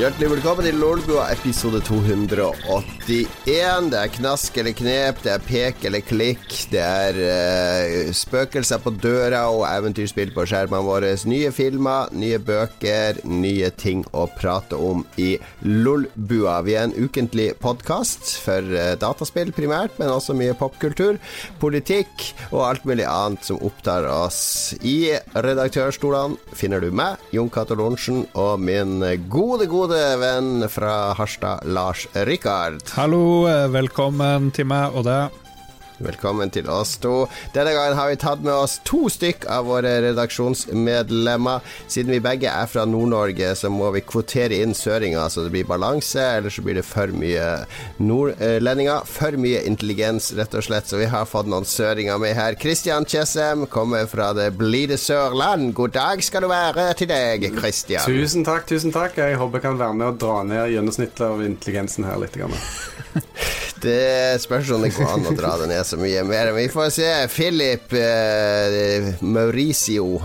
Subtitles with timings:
[0.00, 2.86] Hjertelig velkommen til Lolbua episode 281.
[3.04, 8.94] Det er knask eller knep, det er pek eller klikk, det er uh, spøkelser på
[8.96, 11.10] døra og eventyrspill på skjermene våre.
[11.28, 15.34] Nye filmer, nye bøker, nye ting å prate om i
[15.68, 16.62] Lolbua.
[16.64, 21.20] Vi er en ukentlig podkast for uh, dataspill primært, men også mye popkultur,
[21.60, 24.40] politikk og alt mulig annet som opptar oss.
[24.80, 31.12] I redaktørstolene finner du meg, Jon Cato Lorentzen, og min gode, gode gode venn fra
[31.18, 32.78] Harstad, Lars Rikard.
[32.94, 35.34] Hallo, eh, velkommen til meg og deg.
[36.00, 37.26] Velkommen til oss to.
[37.52, 41.60] Denne gangen har vi tatt med oss to stykk av våre redaksjonsmedlemmer.
[41.92, 45.68] Siden vi begge er fra Nord-Norge, så må vi kvotere inn søringer, så det blir
[45.68, 46.24] balanse.
[46.38, 47.66] Eller så blir det for mye
[48.00, 49.04] nordlendinger.
[49.04, 50.88] For mye intelligens, rett og slett.
[50.88, 52.56] Så vi har fått noen søringer med her.
[52.60, 55.74] Kristian Tjessem kommer fra det blide Sørland.
[55.76, 58.08] God dag skal du være til deg, Kristian.
[58.08, 59.20] Tusen takk, tusen takk.
[59.20, 62.40] Jeg håper jeg kan være med å dra ned gjennomsnittet av intelligensen her litt.
[63.80, 66.52] Det spørs om det går an å dra det ned så mye mer.
[66.56, 67.10] Vi får se.
[67.32, 70.20] Philip eh, Mauricio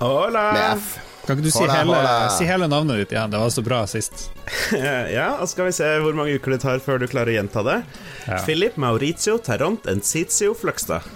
[0.00, 0.50] Hola.
[0.52, 0.98] med F.
[1.26, 2.28] Kan ikke du si, Hola, hele, hola.
[2.34, 3.30] si hele navnet ditt igjen?
[3.32, 4.30] Det var så bra sist.
[5.16, 7.64] ja, og skal vi se hvor mange uker det tar før du klarer å gjenta
[7.66, 7.78] det.
[8.26, 8.40] Ja.
[8.44, 11.06] Philip Mauricio Taront Enzizio Fløgstad.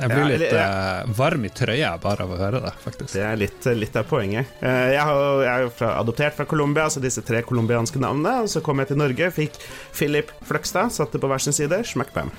[0.00, 3.12] Jeg blir Ja, litt eller- eh, varm i trøya bare av å høre det, faktisk.
[3.12, 4.46] Det er litt, litt av poenget.
[4.60, 8.42] Eh, Jeg, har, jeg er jo fra, adoptert fra Colombia, altså disse tre colombianske navnene.
[8.42, 9.52] Og så kom jeg til Norge, fikk
[9.92, 12.30] Philip Fløgstad, satte på hver sin side, smack bam.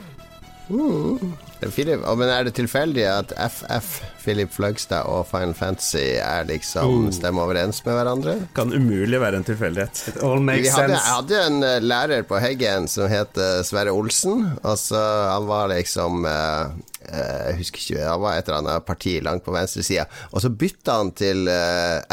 [1.66, 7.08] Philip, oh, men er det tilfeldig at FF, Philip Fløgstad og Final Fantasy er liksom
[7.16, 8.36] stemmer overens med hverandre?
[8.58, 10.02] Kan umulig være en tilfeldighet.
[10.22, 11.00] All Vi makes hadde, sense.
[11.00, 14.46] jeg hadde en eh, lærer på Heggen som het eh, Sverre Olsen.
[14.62, 15.00] Altså,
[15.32, 16.76] han var liksom eh,
[17.06, 20.06] Jeg husker ikke Han var et eller annet parti langt på venstresida.
[20.34, 21.46] Og så bytta han til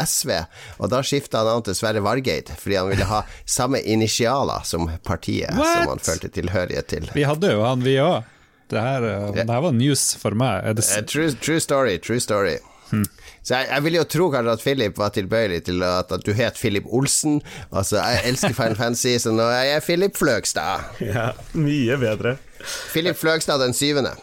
[0.05, 0.35] SV,
[0.79, 4.89] og da skifta han navn til Sverre Vargeid, fordi han ville ha samme initialer som
[5.05, 5.73] partiet What?
[5.83, 7.09] som han følte tilhørighet til.
[7.17, 8.21] Vi hadde jo han, vi òg.
[8.73, 10.63] Det her, eh, det her var news for meg.
[10.65, 12.57] Er det, Eh, true, true story, true story.
[13.43, 16.29] Så jeg, jeg vil jo tro kanskje at Philip var tilbøyelig til at, at du
[16.37, 17.39] het Philip Olsen.
[17.73, 20.85] Altså, jeg elsker Final Fantasy, så nå er jeg Philip Fløgstad.
[21.01, 22.35] Ja, mye bedre.
[22.93, 24.13] Philip Fløgstad den syvende.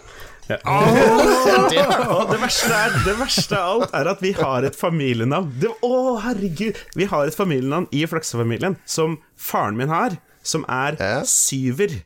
[0.50, 5.50] Og det verste, er, det verste av alt er at vi har et familienavn.
[5.62, 6.78] Å, oh, herregud!
[6.98, 11.20] Vi har et familienavn i Fløgstad-familien som faren min har, som er Ja.
[11.28, 12.00] Syver.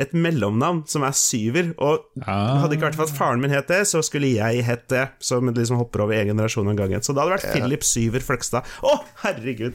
[0.00, 1.70] Et mellomnavn som er Syver.
[1.78, 2.58] Og Ah.
[2.62, 5.04] hadde det ikke vært for at faren min het det, så skulle jeg hett det.
[5.20, 7.02] Som liksom hopper over en generasjon om gangen.
[7.04, 8.64] Så da hadde det vært Philip Syver Fløgstad.
[8.82, 8.94] Å,
[9.24, 9.74] herregud!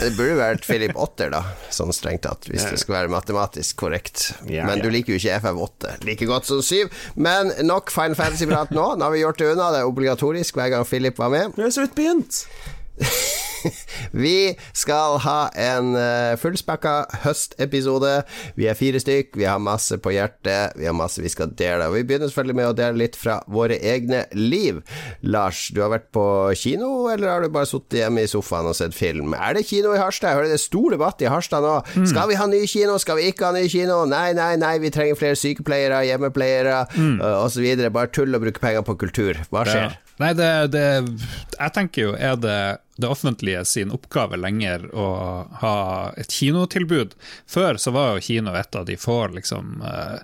[0.00, 1.42] Det burde vært Philip Otter, da,
[1.74, 4.32] sånn strengt tatt, hvis det skal være matematisk korrekt.
[4.48, 6.88] Ja, Men du liker jo ikke FF8 like godt som 7.
[7.16, 8.96] Men nok Final Fantasy-prat nå.
[8.98, 9.70] Nå har vi gjort det unna.
[9.74, 11.52] Det er obligatorisk hver gang Philip var med.
[11.56, 12.44] Vi har så vidt begynt.
[14.24, 18.12] Vi skal ha en uh, fullspekka høstepisode.
[18.58, 21.88] Vi er fire stykk, vi har masse på hjertet, vi har masse vi skal dele.
[21.88, 24.80] Og vi begynner selvfølgelig med å dele litt fra våre egne liv.
[25.22, 26.24] Lars, du har vært på
[26.58, 29.36] kino, eller har du bare sittet hjemme i sofaen og sett film?
[29.36, 30.32] Er det kino i Harstad?
[30.32, 31.76] Jeg hører det er stor debatt i Harstad nå.
[32.08, 32.98] Skal vi ha ny kino?
[33.02, 34.02] Skal vi ikke ha ny kino?
[34.08, 37.16] Nei, nei, nei, vi trenger flere sykepleiere, hjemmepleiere mm.
[37.44, 37.70] osv.
[37.88, 39.40] Bare tull og bruke penger på kultur.
[39.52, 39.88] Hva skjer?
[39.88, 40.04] Ja.
[40.18, 40.84] Nei, det, det
[41.54, 42.58] Jeg tenker jo, er det
[42.98, 45.06] det offentlige sin oppgave lenger å
[45.62, 45.74] ha
[46.18, 47.14] et kinotilbud?
[47.48, 50.18] Før så var jo kino et av de få liksom, eh,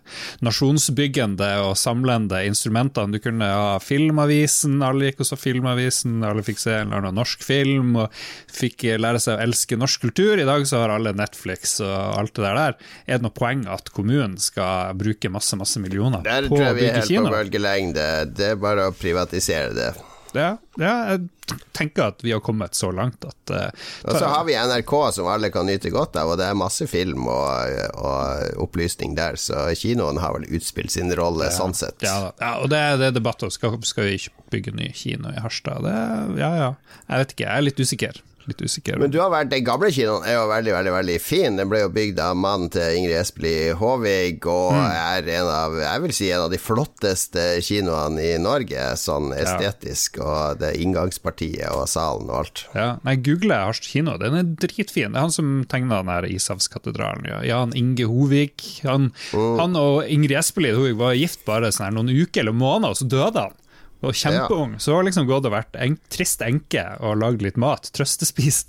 [0.44, 3.12] nasjonsbyggende og samlende instrumentene.
[3.14, 7.18] Du kunne ha Filmavisen, alle gikk og så Filmavisen, alle fikk se en eller annen
[7.20, 8.22] norsk film og
[8.54, 10.38] fikk lære seg å elske norsk kultur.
[10.40, 12.78] I dag så har alle Netflix og alt det der.
[13.06, 16.74] Er det noe poeng at kommunen skal bruke masse, masse millioner Der på tror jeg
[16.80, 17.30] vi er bygge helt på kino?
[17.38, 18.08] bølgelengde.
[18.34, 19.92] Det er bare å privatisere det.
[20.34, 23.68] Ja, ja, jeg tenker at vi har kommet så langt at uh,
[24.08, 26.88] Og så har vi NRK som alle kan nyte godt av, og det er masse
[26.90, 32.02] film og, og opplysning der, så kinoen har vel utspilt sin rolle sånn sett.
[32.02, 33.52] ja, ja, og det, er- det er debatter.
[33.54, 35.84] Skal, skal vi ikke bygge ny kino i Harstad?
[35.86, 35.94] Det,
[36.42, 36.70] ja, ja.
[37.08, 38.22] Jeg vet ikke, jeg er litt usikker.
[38.50, 38.98] Litt usikker.
[39.00, 41.56] Men du har vært, den gamle kinoen er jo veldig, veldig veldig fin.
[41.56, 46.02] Den ble jo bygd av mannen til Ingrid Espelid Håvig, og er en av, jeg
[46.04, 51.86] vil si, en av de flotteste kinoene i Norge, sånn estetisk, og det inngangspartiet og
[51.90, 52.64] salen og alt.
[52.76, 55.14] ja, nei, Google Harst kino, den er dritfin.
[55.14, 57.24] Det er han som tegna den her Ishavskatedralen.
[57.30, 57.40] Ja.
[57.44, 58.54] Jan Inge Hovig.
[58.84, 62.92] Han, han og Ingrid Espelid Hovig var gift bare sånn her noen uker eller måneder,
[62.94, 63.60] og så døde han.
[64.04, 64.74] Og kjempeung.
[64.82, 67.88] Så har liksom gått og vært en, trist enke og lagd litt mat.
[67.96, 68.68] Trøstespist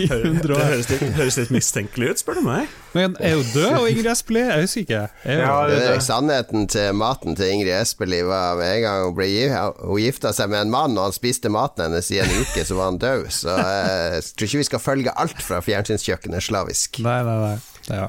[0.00, 0.62] i Det 100 år.
[0.72, 2.72] høres litt, høres litt mistenkelig ut, spør du meg.
[2.96, 4.48] Men er hun død, og Ingrid Espelid?
[4.50, 5.02] Jeg husker ikke.
[5.24, 9.04] Er Ja, Det det, er Sannheten til maten til Ingrid Espelid var med en gang
[9.06, 12.20] hun ble gift, Hun gifta seg med en mann, og han spiste maten hennes i
[12.24, 13.28] en uke, så var han død.
[13.32, 17.00] Så eh, jeg tror ikke vi skal følge alt fra fjernsynskjøkkenet slavisk.
[17.04, 17.56] Nei, nei, nei.
[17.92, 18.08] Ja.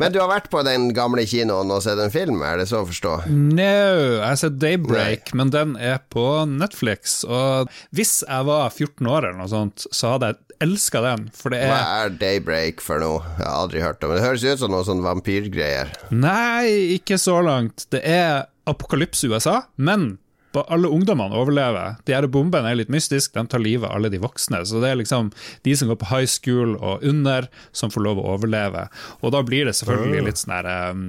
[0.00, 2.82] Men du har vært på den gamle kinoen og sett en film, er det så
[2.82, 3.16] å forstå?
[3.30, 7.20] No, jeg har sett Daybreak, men den er på Netflix.
[7.26, 11.52] Og hvis jeg var 14 år eller noe sånt, så hadde jeg elska den, for
[11.52, 13.22] det Hva er er Daybreak for noe?
[13.38, 14.18] Jeg har aldri hørt om det.
[14.20, 15.92] Det høres ut som noen sånn vampyrgreier.
[16.14, 17.86] Nei, ikke så langt.
[17.94, 20.14] Det er apokalypse USA, men
[20.62, 21.96] alle ungdommene overlever.
[22.06, 24.62] De her bombene er litt mystiske, de tar livet av alle de voksne.
[24.68, 25.32] Så det er liksom
[25.66, 28.86] de som går på high school og under, som får lov å overleve.
[29.22, 31.02] Og da blir det selvfølgelig litt sånn her um,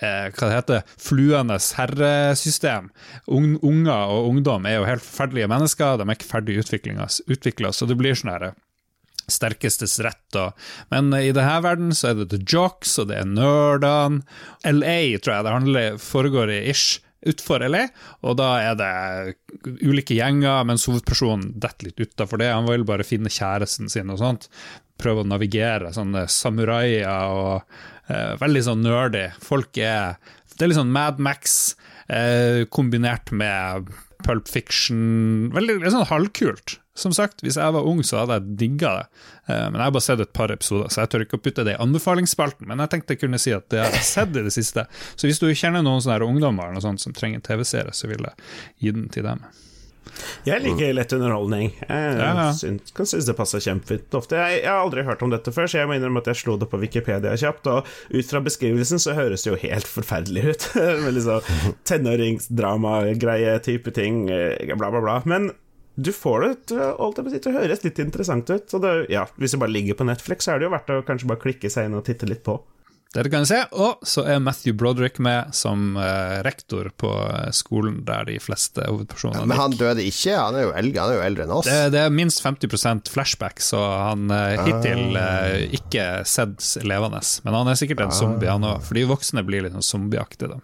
[0.00, 2.88] eh, Hva det heter Fluenes herresystem.
[3.26, 7.88] Ung, unger og ungdom er jo helt forferdelige mennesker, de er ikke ferdig utvikla, så
[7.88, 8.50] det blir sånn her
[9.28, 10.28] sterkestes rett.
[10.40, 10.56] Og,
[10.92, 14.24] men i denne verden så er det The Jocks, og det er nerdene.
[14.64, 17.84] LA, tror jeg det handler, foregår i ish utfor LA,
[18.22, 22.52] og da er det ulike gjenger, mens hovedpersonen detter litt utafor det.
[22.54, 24.48] Han vil bare finne kjæresten sin og sånt.
[24.98, 27.52] Prøve å navigere sånne samuraier og
[28.10, 29.28] eh, Veldig sånn nerdy.
[29.42, 30.18] Folk er
[30.54, 31.76] Det er litt sånn Mad Max
[32.10, 33.92] eh, kombinert med
[34.26, 35.50] Pulp Fiction.
[35.54, 36.78] Veldig sånn halvkult.
[36.98, 39.04] Som sagt, hvis jeg var ung, så hadde jeg digga det.
[39.46, 41.64] Eh, Men jeg har bare sett et par episoder, så jeg tør ikke å putte
[41.68, 42.66] det i anbefalingsspalten.
[42.66, 44.86] Men jeg tenkte jeg kunne si at det har jeg sett i det siste.
[45.14, 48.34] Så hvis du kjenner noen sånne ungdommer noe sånt som trenger TV-serie, så vil jeg
[48.82, 49.44] gi den til dem.
[50.46, 51.70] Jeg liker lett underholdning.
[51.82, 52.48] Jeg Ja, ja.
[52.56, 54.36] syns, kan synes det passer kjempefint ofte.
[54.40, 56.56] Jeg, jeg har aldri hørt om dette før, så jeg må innrømme at jeg slo
[56.60, 57.66] det på Wikipedia kjapt.
[57.72, 60.68] Og ut fra beskrivelsen så høres det jo helt forferdelig ut.
[61.08, 65.22] Veldig sånn tenåringsdrama-greie type ting, eh, bla, bla, bla.
[65.24, 65.50] Men
[65.98, 68.68] du får det til å høres litt interessant ut.
[68.70, 71.02] Så det, ja, hvis det bare ligger på Netflix, så er det jo verdt å
[71.06, 72.60] kanskje bare klikke seg inn og titte litt på.
[73.16, 78.02] Dere kan se, Og så er Matthew Broderick med som uh, rektor på eh, skolen
[78.04, 80.34] der de fleste hovedpersonene Men han døde ikke?
[80.36, 81.68] Han er jo eldre, han er jo eldre enn oss.
[81.70, 87.22] Det, det er minst 50% flashback, så han uh, hittil uh, ikke sett levende.
[87.46, 90.58] Men han er sikkert en zombie, han òg, for de voksne blir litt sånn zombieaktige.
[90.58, 90.60] da.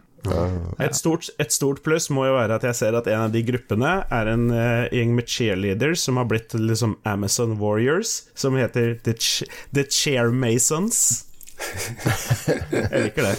[0.81, 3.43] Et stort, et stort pluss må jo være at jeg ser at en av de
[3.45, 8.99] gruppene er en uh, gjeng med cheerleaders som har blitt liksom Amazon Warriors, som heter
[9.05, 9.45] The, Ch
[9.77, 11.25] The Chair Masons.
[12.73, 13.35] jeg liker det.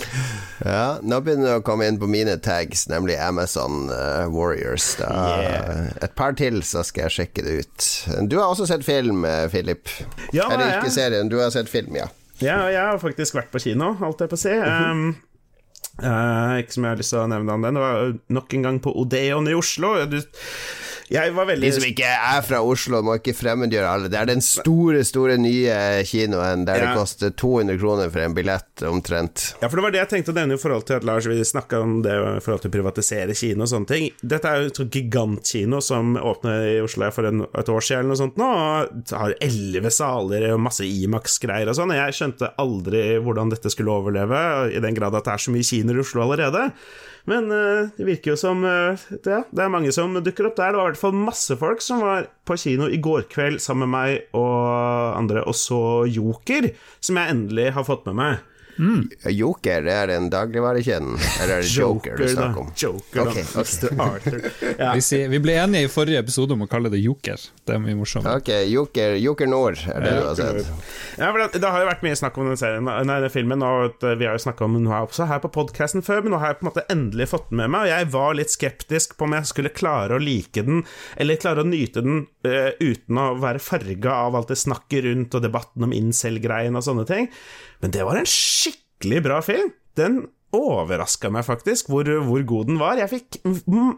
[0.65, 4.87] Ja, nå begynner du å komme inn på mine tags, nemlig Amazon uh, Warriors.
[5.01, 5.91] Yeah.
[6.05, 7.89] Et par til, så skal jeg sjekke det ut.
[8.31, 9.91] Du har også sett film, eh, Philip.
[10.31, 12.07] Ja, Eller ikke ikke serien, du har sett film, ja.
[12.43, 14.55] Ja, jeg har faktisk vært på kino, holdt jeg på å si.
[14.55, 15.05] Um,
[16.03, 17.77] uh, ikke som jeg har lyst til å nevne den.
[17.79, 19.95] Det var nok en gang på Odeon i Oslo.
[20.11, 20.19] Du,
[21.09, 24.09] veldig De som ikke er fra Oslo, må ikke fremmedgjøre alle.
[24.11, 28.83] Det er den store, store nye kinoen der det koster 200 kroner for en billett,
[28.87, 29.55] omtrent.
[29.61, 31.37] Ja, for det var det jeg tenkte å nevne i forhold til at Lars vi
[31.45, 34.09] snakka om det i forhold til å privatisere kino og sånne ting.
[34.21, 38.13] Dette er jo et gigantkino som åpnet i Oslo for en, et år siden eller
[38.13, 41.95] noe sånt nå, og har elleve saler og masse Imax-greier og sånn.
[41.95, 44.39] Jeg skjønte aldri hvordan dette skulle overleve,
[44.73, 46.69] i den grad at det er så mye kinoer i Oslo allerede.
[47.29, 50.73] Men eh, det virker jo som eh, det, det er mange som dukker opp der.
[50.73, 53.89] Det var i hvert fall masse folk som var på kino i går kveld sammen
[53.89, 55.79] med meg og andre, og så
[56.09, 56.69] Joker,
[57.03, 58.43] som jeg endelig har fått med meg.
[58.77, 61.15] Joker, det er den dagligvarekjeden?
[61.41, 62.71] Eller er det Joker, du snakker om?
[62.75, 63.23] Joker, da.
[63.23, 63.55] Ok, ok.
[63.55, 64.01] Mr.
[64.07, 64.41] Arthur.
[64.75, 64.89] Ja.
[64.97, 67.39] Vi, sier, vi ble enige i forrige episode om å kalle det joker.
[67.63, 68.27] Det er mye morsomt.
[68.27, 70.67] Ok, Joker, Joker Nord er det du har sett.
[71.15, 73.63] Ja, for det, det har jo vært mye snakk om den serien Nei, den filmen,
[73.63, 76.35] og at vi har jo snakka om den her også her på podkasten før, men
[76.35, 78.53] nå har jeg på en måte endelig fått den med meg, og jeg var litt
[78.53, 80.83] skeptisk på om jeg skulle klare å like den,
[81.15, 85.39] eller klare å nyte den uh, uten å være farga av alt det snakket rundt
[85.39, 87.31] og debatten om incel-greien og sånne ting.
[87.83, 88.64] Men det var en skikkelig
[89.03, 89.73] bra film.
[89.95, 90.25] Den
[90.55, 92.99] overraska meg faktisk hvor, hvor god den var.
[92.99, 93.91] Jeg fikk, mm,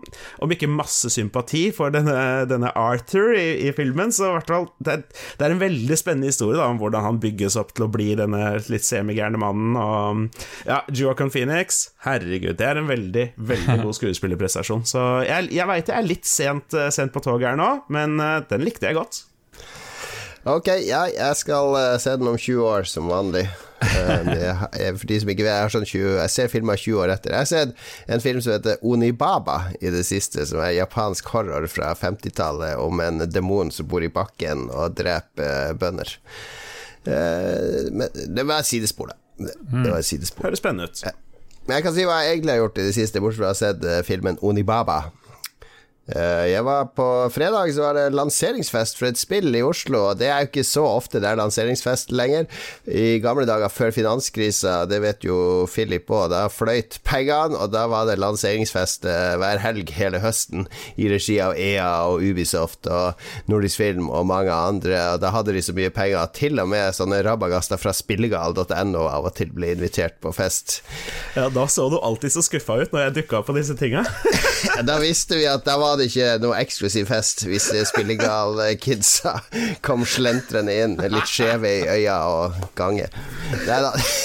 [0.43, 4.67] om ikke masse sympati for denne, denne Arthur i, i filmen, så i hvert fall
[4.83, 4.97] det,
[5.37, 8.09] det er en veldig spennende historie da, om hvordan han bygges opp til å bli
[8.19, 9.77] denne litt semigærne mannen.
[9.77, 14.85] Og ja, Joaquin Phoenix, herregud, det er en veldig, veldig god skuespillerprestasjon.
[14.87, 18.17] Så jeg, jeg veit jeg er litt sent, eh, sent på toget her nå, men
[18.23, 19.25] eh, den likte jeg godt.
[20.47, 23.41] Ok, ja, jeg skal eh, se den om 20 år, som vanlig.
[23.83, 27.01] Eh, det er- for de som ikke vet, jeg, sånn 20, jeg ser filmer 20
[27.03, 27.33] år etter.
[27.35, 31.67] Jeg har sett en film som heter Onibaba i det siste, som er japansk horror
[31.71, 36.15] fra 50-tallet om en demon som bor i bakken og dreper eh, bønder.
[37.11, 39.19] Eh, men det var et sidespor, da.
[39.37, 40.47] Det, det var et sidespor.
[40.47, 41.03] Høres spennende ut.
[41.67, 43.53] Men jeg kan si hva jeg egentlig har gjort i det siste, bortsett fra å
[43.53, 45.01] ha sett filmen Onibaba.
[46.07, 50.19] Eh, jeg var På fredag så var det lanseringsfest for et spill i Oslo, og
[50.21, 52.47] det er jo ikke så ofte det er lanseringsfest lenger.
[52.87, 57.85] I gamle dager før finanskrisa, det vet jo Philip òg, da fløyt pengene, og da
[57.91, 63.19] var det lanseringsfest eh, hver helg hele høsten i regi av EA og Ubisoft og
[63.51, 66.71] Nordisk Film og mange andre, og da hadde de så mye penger at til og
[66.71, 70.79] med sånne rabagaster fra spillegal.no av og til ble invitert på fest.
[71.35, 74.05] Ja, da så du alltid så skuffa ut når jeg dukka opp på disse tinga.
[74.89, 79.37] da visste vi at da var det ikke noe eksklusiv fest hvis spillegale kidsa
[79.85, 83.09] kom slentrende inn, litt skjeve i øya og gange.
[83.65, 83.79] Det,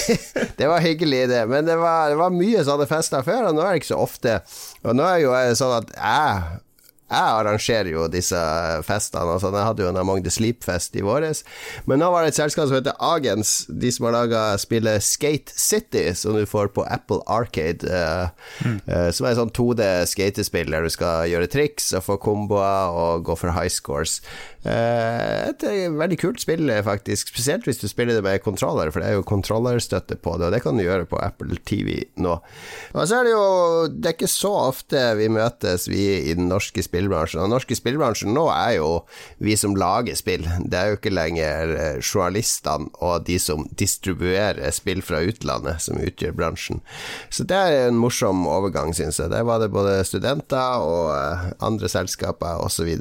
[0.59, 1.45] det var hyggelig, det.
[1.51, 4.03] Men det var, det var mye sånne fester før, og nå er det ikke så
[4.03, 4.37] ofte.
[4.83, 6.62] Og nå er jo sånn at jeg
[7.13, 8.39] jeg arrangerer jo disse
[8.87, 9.35] festene.
[9.35, 11.43] Altså, jeg hadde jo en Among the Sleep-fest i våres.
[11.89, 15.53] Men nå var det et selskap som heter Agens, de som har laga spillet Skate
[15.53, 17.85] City, som du får på Apple Arcade.
[17.85, 18.79] Uh, mm.
[18.89, 23.27] uh, som er et sånn 2D-skatespill der du skal gjøre triks og få komboer og
[23.29, 24.19] gå for high scores.
[24.63, 25.65] Uh, et
[25.97, 27.33] veldig kult spill, faktisk.
[27.33, 30.55] Spesielt hvis du spiller det med kontroller, for det er jo kontrollerstøtte på det, og
[30.55, 32.37] det kan du gjøre på Apple TV nå.
[32.93, 33.43] Og så er det jo
[33.91, 37.41] Det er ikke så ofte vi møtes, vi i den norske spillbransjen.
[37.41, 38.89] Og den norske spillbransjen nå er jo
[39.43, 40.45] vi som lager spill.
[40.63, 45.99] Det er jo ikke lenger eh, journalistene og de som distribuerer spill fra utlandet, som
[46.01, 46.81] utgjør bransjen.
[47.33, 49.31] Så det er en morsom overgang, syns jeg.
[49.33, 52.95] Der var det både studenter og eh, andre selskaper osv.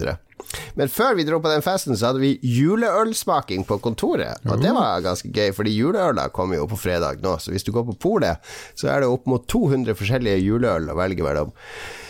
[0.79, 4.43] Men før vi dro på den festen, så hadde vi juleølsmaking på kontoret.
[4.49, 7.37] Og det var ganske gøy, fordi juleøla kommer jo på fredag nå.
[7.43, 10.99] Så hvis du går på polet, så er det opp mot 200 forskjellige juleøl å
[10.99, 11.53] velge mellom.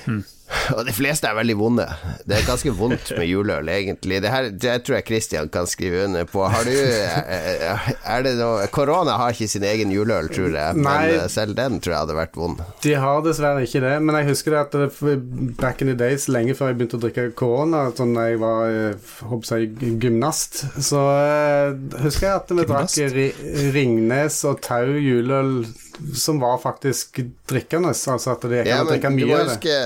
[0.06, 0.22] Hmm.
[0.76, 1.86] Og de fleste er veldig vonde.
[2.28, 4.20] Det er ganske vondt med juleøl, egentlig.
[4.24, 6.44] Det, her, det tror jeg Christian kan skrive under på.
[6.52, 11.14] Har du Er det noe Korona har ikke sin egen juleøl, tror jeg, men Nei,
[11.16, 12.62] eh, selv den tror jeg hadde vært vond.
[12.84, 14.98] De har dessverre ikke det, men jeg husker det at
[15.60, 18.76] back in the days, lenge før jeg begynte å drikke korona, sånn da jeg var
[19.30, 21.02] håper eh, jeg, gymnast, så
[22.02, 22.98] husker jeg at vi drakk
[23.76, 25.62] Ringnes og Tau juleøl
[26.14, 27.92] som var faktisk drikkende.
[27.92, 29.82] Altså at det gikk an å drikke mye av det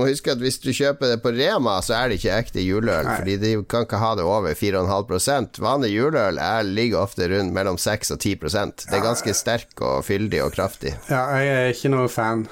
[0.00, 3.04] må huske at hvis du kjøper det på Rema, så er det ikke ekte juleøl.
[3.06, 3.18] Nei.
[3.20, 7.78] Fordi de kan ikke ha det over 4,5% Vanlig juleøl er, ligger ofte rundt mellom
[7.80, 10.96] 6 og 10% Det er ganske sterk og fyldig og kraftig.
[11.12, 12.48] Ja, jeg er ikke noe fan.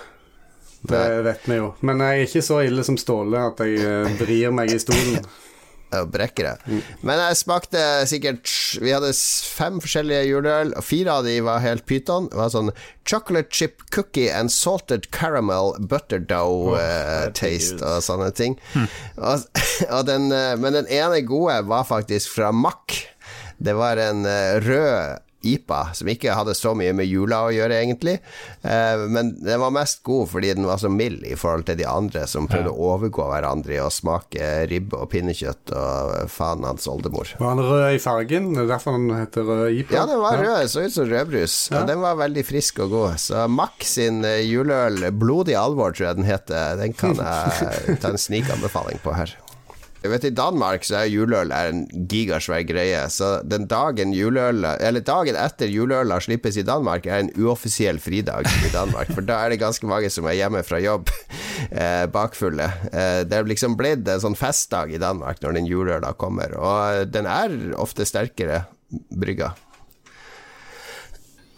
[0.88, 1.72] Det vet vi jo.
[1.82, 5.24] Men jeg er ikke så ille som Ståle at jeg eh, vrir meg i stolen.
[5.96, 6.54] og brekker det.
[6.68, 6.80] Mm.
[7.06, 8.52] Men jeg smakte sikkert
[8.82, 12.28] Vi hadde fem forskjellige juleøl, og fire av de var helt pyton.
[12.32, 12.72] Det var sånn
[13.08, 18.58] chocolate chip cookie and salted caramel butter dough oh, uh, taste og sånne ting.
[18.74, 18.88] Mm.
[19.16, 19.62] Og,
[19.96, 23.00] og den, uh, men den ene gode var faktisk fra Mack.
[23.58, 27.76] Det var en uh, rød IPA, som ikke hadde så mye med jula å gjøre,
[27.78, 28.16] egentlig.
[28.66, 31.86] Eh, men den var mest god fordi den var så mild i forhold til de
[31.88, 32.74] andre som prøvde ja.
[32.74, 37.34] å overgå hverandre i å smake ribbe og pinnekjøtt og faen hans oldemor.
[37.38, 38.52] Var den rød i fargen?
[38.56, 39.98] Det er derfor den heter rød IPA?
[40.00, 40.64] Ja, den var rød.
[40.72, 41.58] Så ut som rødbrus.
[41.70, 41.82] Ja.
[41.82, 43.18] Og den var veldig frisk og god.
[43.22, 48.10] Så Mack sin eh, juleøl, Blodig alvor, tror jeg den heter, den kan jeg ta
[48.10, 49.38] en snikanbefaling på her.
[50.12, 53.00] Vet I Danmark så er juleøl en gigasvær greie.
[53.12, 58.48] Så den dagen juleøl Eller dagen etter juleøla slippes i Danmark, er en uoffisiell fridag
[58.66, 59.12] i Danmark.
[59.14, 61.12] For da er det ganske mange som er hjemme fra jobb
[61.70, 62.70] eh, bakfulle.
[62.92, 66.56] Eh, det er liksom blitt en sånn festdag i Danmark når den juleøla kommer.
[66.58, 69.52] Og den er ofte sterkere brygga.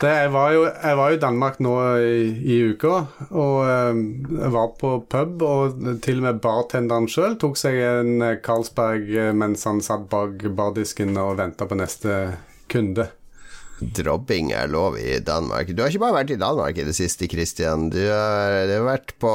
[0.00, 2.20] Det, jeg, var jo, jeg var i Danmark nå i,
[2.54, 3.02] i uka,
[3.36, 3.98] og eh,
[4.32, 5.44] jeg var på pub.
[5.44, 10.46] Og til og med bartenderen sjøl tok seg en Carlsberg eh, mens han satt bak
[10.56, 12.20] bardisken og venta på neste
[12.72, 13.10] kunde.
[13.80, 15.70] Drobbing er lov i Danmark.
[15.72, 17.88] Du har ikke bare vært i Danmark i det siste, Christian.
[17.92, 19.30] Du har, du har, vært, på,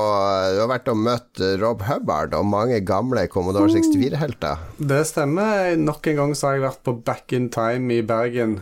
[0.54, 4.62] du har vært og møtt Rob Hubbard og mange gamle Commodore 64-helter.
[4.78, 5.74] Det stemmer.
[5.82, 8.60] Nok en gang så har jeg vært på Back in Time i Bergen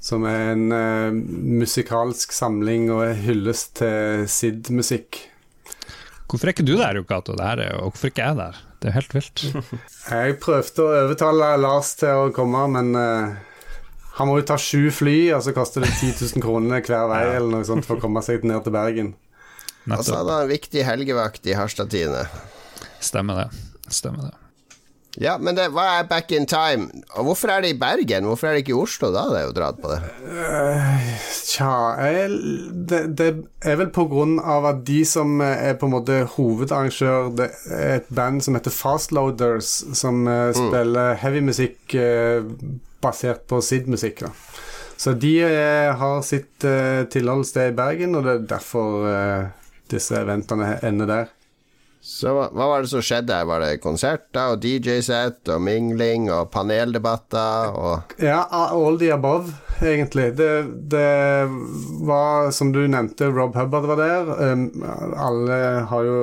[0.00, 1.12] som er en uh,
[1.60, 5.20] musikalsk samling og hyllest til SID-musikk.
[6.30, 7.34] Hvorfor er ikke du der, Jokato?
[7.34, 8.58] Og hvorfor ikke jeg der?
[8.80, 9.44] Det er helt vilt.
[10.14, 13.34] jeg prøvde å overtale Lars til å komme, men uh,
[14.16, 17.24] han må jo ta sju fly, og så koster det 10 000 kroner hver vei
[17.34, 19.14] eller noe sånt for å komme seg ned til Bergen.
[19.90, 22.26] Og så er det en viktig helgevakt i Harstad-Tine.
[23.00, 23.48] Stemmer det.
[23.88, 24.39] Stemmer det.
[25.18, 26.86] Ja, men det, hva er back in time?
[27.18, 28.28] Og hvorfor er det i Bergen?
[28.28, 29.10] Hvorfor er det ikke i Oslo?
[29.10, 29.98] Da hadde jeg jo dratt på det.
[30.22, 31.08] Uh,
[31.50, 32.36] tja jeg,
[32.90, 33.30] det, det,
[33.66, 37.96] er vel på grunn av at de som er på en måte hovedarrangør Det er
[37.96, 40.60] et band som heter Fastloaders, som uh, mm.
[40.60, 42.46] spiller heavymusikk uh,
[43.02, 44.22] basert på SID-musikk.
[45.00, 45.32] Så de
[45.96, 49.06] har sitt tilholdssted i Bergen, og det er derfor
[49.88, 51.30] disse eventene ender der.
[52.10, 53.46] Så hva, hva var det som skjedde her?
[53.46, 60.32] Var det konserter og DJ-sett og mingling og paneldebatter og Ja, all the above, egentlig.
[60.40, 60.50] Det,
[60.90, 61.06] det
[62.08, 64.32] var, som du nevnte, Rob Hubbard var der.
[64.42, 64.66] Um,
[65.14, 65.60] alle
[65.92, 66.18] har jo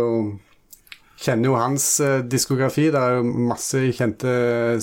[1.18, 2.88] Kjenner jo hans uh, diskografi.
[2.94, 4.34] Det er jo masse kjente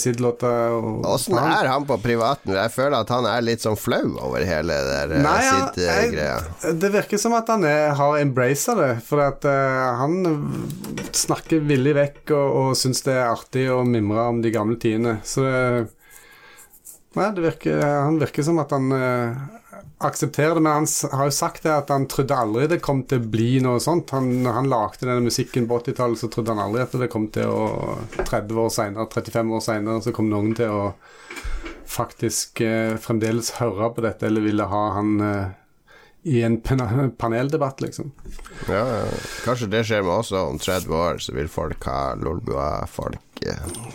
[0.03, 0.75] Sid-låter.
[1.07, 2.57] Åssen er han på privaten?
[2.59, 6.41] Jeg føler at han er litt sånn flau over hele det Nei, Sid-greia.
[6.75, 8.93] Det virker som at han er, har embracet det.
[9.07, 10.19] For at uh, han
[11.15, 15.21] snakker villig vekk og, og syns det er artig å mimre om de gamle tidene.
[15.27, 15.59] Så det
[17.15, 19.43] Nei, det virker, han virker som at han uh,
[20.07, 23.23] aksepterer det, men han har jo sagt det at han trodde aldri det kom til
[23.23, 24.13] å bli noe sånt.
[24.15, 27.29] Han, når han lagde denne musikken på 80-tallet, så trodde han aldri at det kom
[27.35, 30.87] til å 30 år senere, 35 år senere, så kom noen til å
[31.95, 35.53] faktisk eh, fremdeles høre på dette, eller ville ha han eh,
[36.25, 38.13] i en paneldebatt, liksom.
[38.69, 38.85] Ja,
[39.45, 43.34] Kanskje det skjer med oss om 30 år, så vil folk ha Lolbua-folk.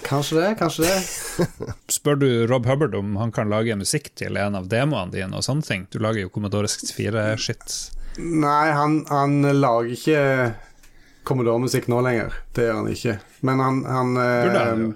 [0.06, 1.48] Kanskje det, kanskje det.
[1.98, 5.46] Spør du Rob Hubbard om han kan lage musikk til en av demoene dine og
[5.46, 5.86] sånne ting?
[5.92, 7.78] Du lager jo Commodore 64-shit.
[8.20, 10.24] Nei, han, han lager ikke
[11.30, 12.36] Commodore-musikk nå lenger.
[12.58, 13.16] Det gjør han ikke.
[13.46, 14.92] Men han, han Burde han jo.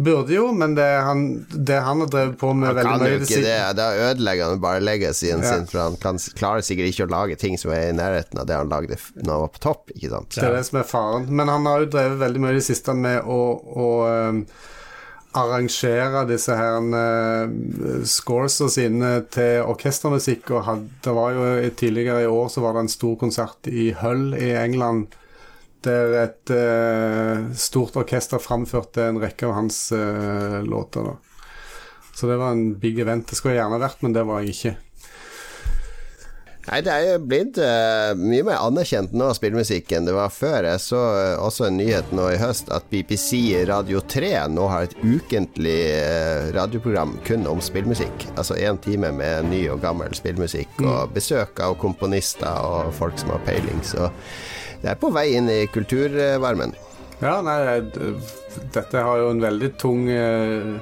[0.00, 3.16] Burde jo, men det han, det han har drevet på med Han veldig mye jo
[3.16, 3.56] i det ikke det.
[3.76, 5.50] Da ødelegger han bare legacyen Ja.
[5.52, 8.48] sin, for han kan, klarer sikkert ikke å lage ting som er i nærheten av
[8.48, 10.32] det han lagde når han var på topp, ikke sant?
[10.38, 11.28] Det er det som er faren.
[11.28, 14.40] Men han har jo drevet veldig mye i det siste med å, å um,
[15.36, 20.48] arrangere disse her uh, scoresa sine til orkestermusikk.
[20.56, 23.90] Og had, det var jo tidligere i år så var det en stor konsert i
[24.00, 25.12] Hull i England.
[25.86, 31.08] Der et uh, stort orkester framførte en rekke av hans uh, låter.
[31.08, 31.16] Da.
[32.12, 33.24] Så det var en big event.
[33.28, 34.76] Det skulle jeg gjerne vært, men det var jeg ikke.
[36.70, 40.68] Nei, det er jo blitt uh, mye mer anerkjent nå, spillmusikk, enn det var før.
[40.68, 44.86] Jeg så uh, også en nyhet nå i høst at BBC Radio 3 nå har
[44.86, 48.28] et ukentlig uh, radioprogram kun om spillmusikk.
[48.36, 53.32] Altså én time med ny og gammel spillmusikk, og besøk av komponister og folk som
[53.34, 53.80] har peiling.
[53.82, 54.06] Så
[54.80, 56.72] det er på vei inn i kulturvarmen.
[57.20, 57.80] Ja, nei,
[58.72, 60.80] dette har jo en veldig tung eh,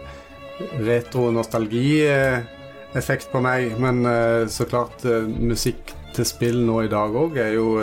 [0.87, 3.78] retro-nostalgi-effekt på meg.
[3.82, 7.80] Men eh, så klart, eh, musikk til spill nå i dag òg er jo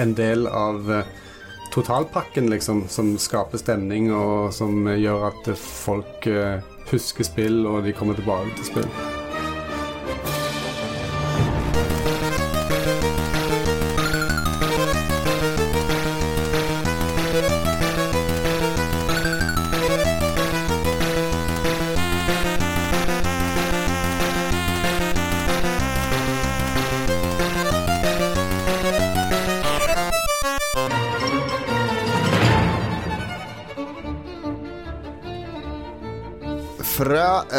[0.00, 1.04] en del av
[1.74, 6.26] totalpakken, liksom, som skaper stemning, og som gjør at folk
[6.90, 9.13] husker spill, og de kommer tilbake til spill.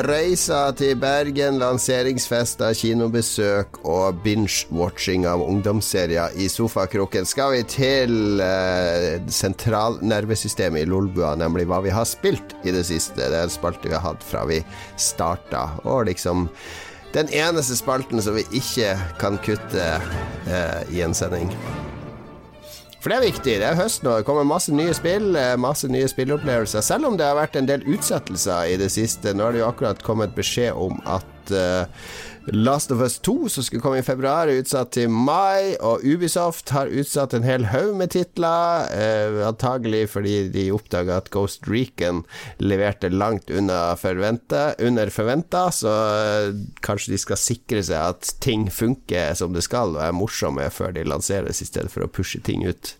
[0.03, 9.21] Reisa til Bergen, lanseringsfester, kinobesøk og binge-watching av ungdomsserier i sofakroken, skal vi til eh,
[9.31, 13.21] sentralnervesystemet i Lolbua, nemlig hva vi har spilt i det siste.
[13.21, 14.59] Det er en spalte vi har hatt fra vi
[14.99, 16.49] starta, og liksom
[17.15, 21.53] den eneste spalten som vi ikke kan kutte eh, i en sending.
[23.05, 23.53] For det er viktig.
[23.61, 24.15] Det er høst nå.
[24.17, 26.81] Det kommer masse nye spill, eh, masse nye spillopplevelser.
[26.81, 29.29] Selv om det har vært en del utsettelser i det siste.
[29.29, 31.85] Nå har det jo akkurat kommet beskjed om at eh,
[32.47, 35.73] Last of Us 2, som skulle komme i februar, er utsatt til mai.
[35.81, 38.85] Og Ubisoft har utsatt en hel haug med titler.
[38.93, 42.23] eh, antagelig fordi de oppdaga at Ghost Recon
[42.59, 45.71] leverte langt unna forventa, under forventa.
[45.71, 50.13] Så eh, kanskje de skal sikre seg at ting funker som det skal, og er
[50.13, 52.95] morsomme før de lanseres, i stedet for å pushe ting ut.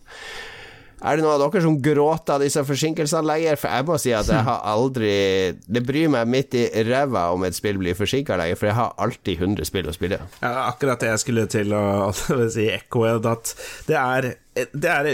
[1.06, 3.36] Er det noen av dere som gråter av disse forsinkelsene?
[3.62, 5.12] For jeg må si at jeg har aldri
[5.54, 8.96] Det bryr meg midt i ræva om et spill blir forsinka lenger, for jeg har
[9.06, 10.20] alltid 100 spill å spille.
[10.42, 13.54] Ja, akkurat det jeg skulle til å, å si ekkoet, at
[13.90, 15.08] det er, det er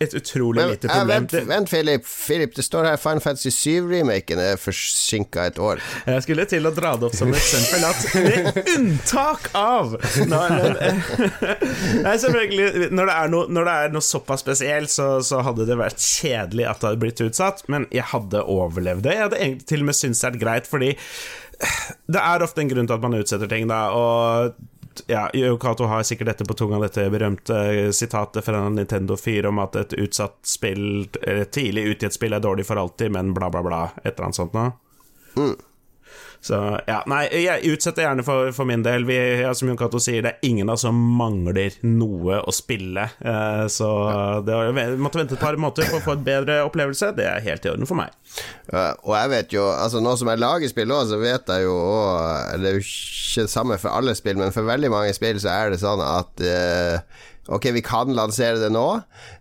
[0.00, 1.26] et utrolig Men, lite problem.
[1.28, 2.06] vent, vent Philip.
[2.08, 5.82] Philip, det står her Final Fantasy 7-remaken er forsinka et år.
[6.08, 9.92] Jeg skulle til å dra det opp som eksempel at med unntak av
[10.30, 10.56] når,
[12.06, 15.76] Nei, selvfølgelig Når det er noe, det er noe såpass spesielt, så, så hadde det
[15.80, 19.18] vært kjedelig at det hadde blitt utsatt, men jeg hadde overlevd det.
[19.18, 20.94] Jeg hadde egentlig til og med syntes det er greit, fordi
[22.08, 24.56] det er ofte en grunn til at man utsetter ting, da, og
[25.06, 29.76] ja, Yokato har sikkert dette på tunga, dette berømte sitatet fra Nintendo 4 om at
[29.76, 31.08] et utsatt spill,
[31.54, 33.82] tidlig utgitt spill er dårlig for alltid, men bla, bla, bla.
[34.02, 34.72] Et eller annet sånt noe.
[36.40, 39.04] Så ja, nei, jeg utsetter gjerne for, for min del.
[39.08, 42.54] Vi, ja, som Jon Cato sier, det er ingen av oss som mangler noe å
[42.54, 43.08] spille.
[43.18, 43.88] Eh, så
[44.46, 47.44] det å måtte vente et par måneder for å få et bedre opplevelse, det er
[47.44, 48.14] helt i orden for meg.
[48.68, 51.64] Uh, og jeg vet jo, altså nå som jeg lager spill òg, så vet jeg
[51.64, 55.14] jo òg Det er jo ikke det samme for alle spill, men for veldig mange
[55.16, 58.84] spill så er det sånn at uh, Ok, vi kan lansere det nå,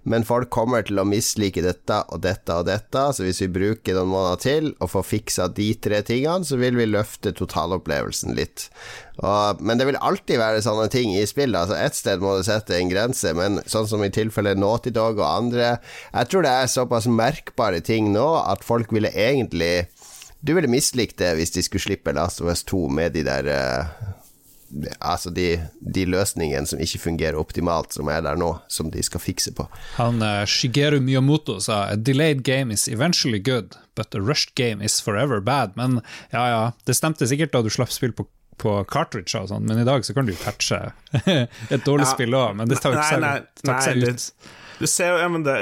[0.08, 3.98] men folk kommer til å mislike dette og dette og dette, så hvis vi bruker
[3.98, 8.70] noen måneder til og får fiksa de tre tingene, så vil vi løfte totalopplevelsen litt.
[9.20, 11.58] Og, men det vil alltid være sånne ting i spillet.
[11.60, 15.20] Altså Ett sted må du sette en grense, men sånn som i tilfelle Naughty Dog
[15.20, 15.74] og andre
[16.14, 19.88] Jeg tror det er såpass merkbare ting nå at folk ville egentlig
[20.40, 23.50] Du ville mislikt det hvis de skulle slippe Last of Us 2 med de der
[23.52, 24.14] uh,
[25.00, 25.48] Altså de,
[25.80, 29.68] de, løsningene som ikke fungerer optimalt, som er der nå, som de skal fikse på.
[29.98, 34.84] Han uh, Shigeru Miyamoto sa a delayed game is eventually good, but a rushed game
[34.84, 35.78] is forever bad.
[35.80, 36.02] Men
[36.32, 38.28] ja, ja, det stemte sikkert da du slapp spill på,
[38.62, 40.84] på cartridge og sånn, men i dag så kan du patche
[41.74, 44.32] et dårlig ja, spill òg, men det tar jo ikke seg ut.
[44.78, 45.56] Du ser jo, ja, men det,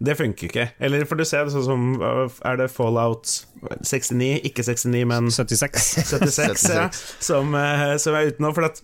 [0.00, 0.68] det, funker ikke.
[0.80, 3.42] Eller for du ser det sånn som Er det Fallout
[3.80, 4.40] 69?
[4.48, 5.90] Ikke 69, men 76.
[6.12, 6.88] 76, ja,
[7.22, 8.52] som, eh, som er ute nå.
[8.56, 8.82] For at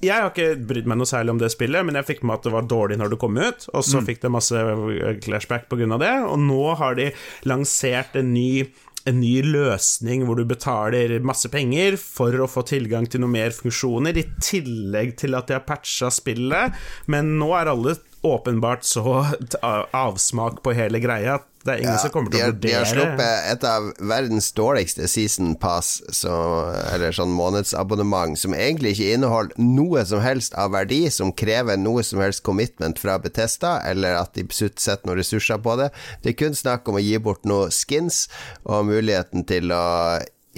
[0.00, 2.46] jeg har ikke brydd meg noe særlig om det spillet, men jeg fikk med at
[2.46, 4.06] det var dårlig når det kom ut, og så mm.
[4.08, 4.62] fikk det masse
[5.26, 5.98] clashback pga.
[6.00, 7.10] det, og nå har de
[7.48, 8.70] lansert en ny
[9.08, 13.54] en ny løsning hvor du betaler masse penger for å få tilgang til noe mer
[13.56, 16.76] funksjoner, i tillegg til at de har patcha spillet,
[17.10, 19.26] men nå er alle åpenbart så
[19.96, 22.72] avsmak på hele greia at det er ingen ja, som kommer til å vurdere De
[22.72, 26.32] har sluppet et av verdens dårligste season pass, så,
[26.94, 32.04] eller sånn månedsabonnement, som egentlig ikke inneholder noe som helst av verdi, som krever noe
[32.06, 35.90] som helst commitment fra Betesta, eller at de setter noen ressurser på det.
[36.24, 38.24] Det er kun snakk om å gi bort noen skins
[38.64, 39.84] og muligheten til å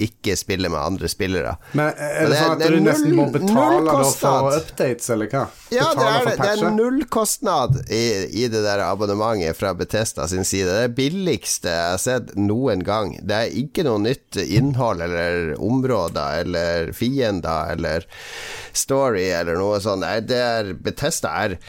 [0.01, 1.51] ikke spille med andre spillere.
[1.77, 5.43] Men Er det, sånn at du nesten må betale for updates, eller hva?
[5.73, 8.01] Ja, det er, det er nullkostnad i,
[8.43, 10.71] i det der abonnementet fra Betesta sin side.
[10.71, 13.13] Det er det billigste jeg har sett noen gang.
[13.21, 18.09] Det er ikke noe nytt innhold eller områder eller fiender eller
[18.73, 20.09] story eller noe sånt.
[20.25, 21.59] Det er Betesta er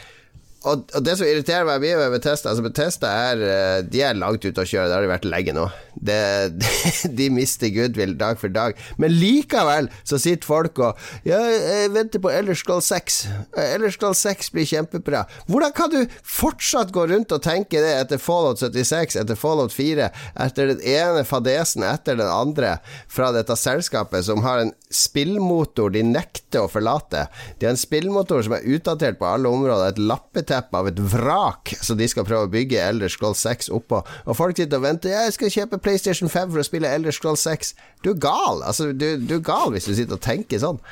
[0.65, 4.17] og, og, det som irriterer meg mye med Bethesda altså Bethesda er eh, De er
[4.17, 5.65] langt ute å kjøre, det har de vært lenge nå.
[5.95, 6.17] Det,
[6.57, 6.71] de,
[7.19, 8.77] de, mister goodwill dag for dag.
[9.01, 13.19] Men likevel så sitter folk og Ja, jeg venter på Ellers skal 6.
[13.61, 15.25] Ellers skal 6 bli kjempebra.
[15.49, 20.09] Hvordan kan du fortsatt gå rundt og tenke det etter Fallout 76, etter Fallout 4,
[20.45, 22.77] etter den ene fadesen etter den andre
[23.11, 27.27] fra dette selskapet som har en spillmotor de nekter å forlate?
[27.59, 30.99] De har en spillmotor som er utdatert på alle områder, et lappeteppe bakteppe av et
[30.99, 34.03] vrak Så de skal prøve å bygge Elder Scroll 6 oppå.
[34.25, 35.09] Og folk sitter og venter.
[35.09, 37.73] 'Jeg skal kjøpe PlayStation 5 for å spille Elder Scroll 6'.
[38.03, 38.63] Du er gal!
[38.63, 40.79] Altså, du, du er gal hvis du sitter og tenker sånn.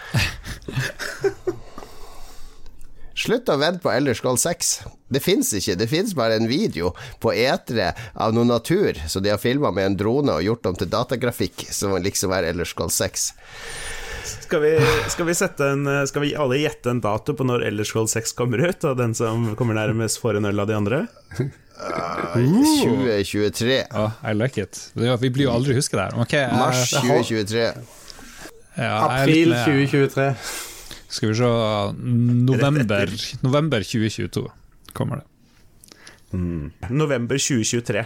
[3.23, 4.87] Slutt å vente på Elder Scroll 6.
[5.13, 5.75] Det fins ikke.
[5.77, 9.85] Det fins bare en video på etere av noe natur, så de har filma med
[9.85, 13.29] en drone og gjort om til datagrafikk, som liksom er Elder Scroll 6.
[14.53, 15.33] Skal vi, skal vi,
[15.65, 19.15] en, skal vi alle gjette en dato på når Elderscroll 6 kommer ut, og den
[19.17, 20.99] som kommer nærmest, får en øl av de andre?
[21.39, 23.79] Uh, 2023.
[23.97, 24.77] Oh, I like it.
[24.93, 26.19] Vi blir jo aldri huske det her.
[26.21, 27.63] Okay, uh, Mars 2023.
[28.77, 30.29] Ja, April 2023.
[31.17, 31.49] Skal vi se
[32.53, 34.45] November, november 2022
[34.93, 35.97] kommer det.
[36.37, 36.69] Mm.
[36.93, 38.05] November 2023.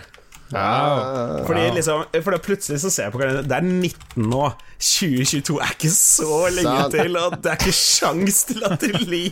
[0.52, 1.44] Wow.
[1.48, 4.44] Fordi liksom For da plutselig så ser jeg på kalenderen, det er 19 nå.
[4.78, 6.94] 2022 er ikke så lenge Sand.
[6.94, 9.24] til, og det er ikke sjans til at Li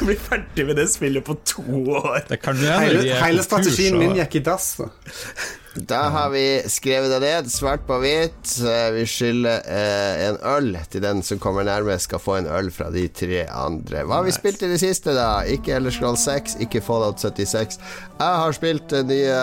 [0.00, 1.64] blir ferdig med det spillet på to
[2.00, 2.22] år.
[2.30, 4.72] Det kan jo hele, hele strategien min gikk i dass.
[5.74, 8.52] Da har vi skrevet det ned, svart på hvitt.
[8.94, 12.92] Vi skylder eh, en øl til den som kommer nærmest, skal få en øl fra
[12.94, 14.04] de tre andre.
[14.06, 15.42] Hva har vi spilt i det siste, da?
[15.50, 17.80] Ikke Ellers Scroll 6, ikke Fallout 76.
[18.20, 19.40] Jeg har spilt det nye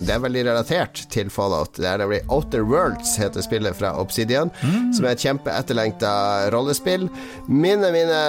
[0.00, 1.76] det er veldig relatert til Fallout.
[1.76, 4.92] Det er nemlig Outer Worlds, heter spillet fra Obsidian, mm.
[4.96, 6.12] som er et kjempeetterlengta
[6.54, 7.08] rollespill.
[7.48, 8.20] Minner mine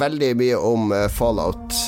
[0.00, 1.80] veldig mye om eh, Fallout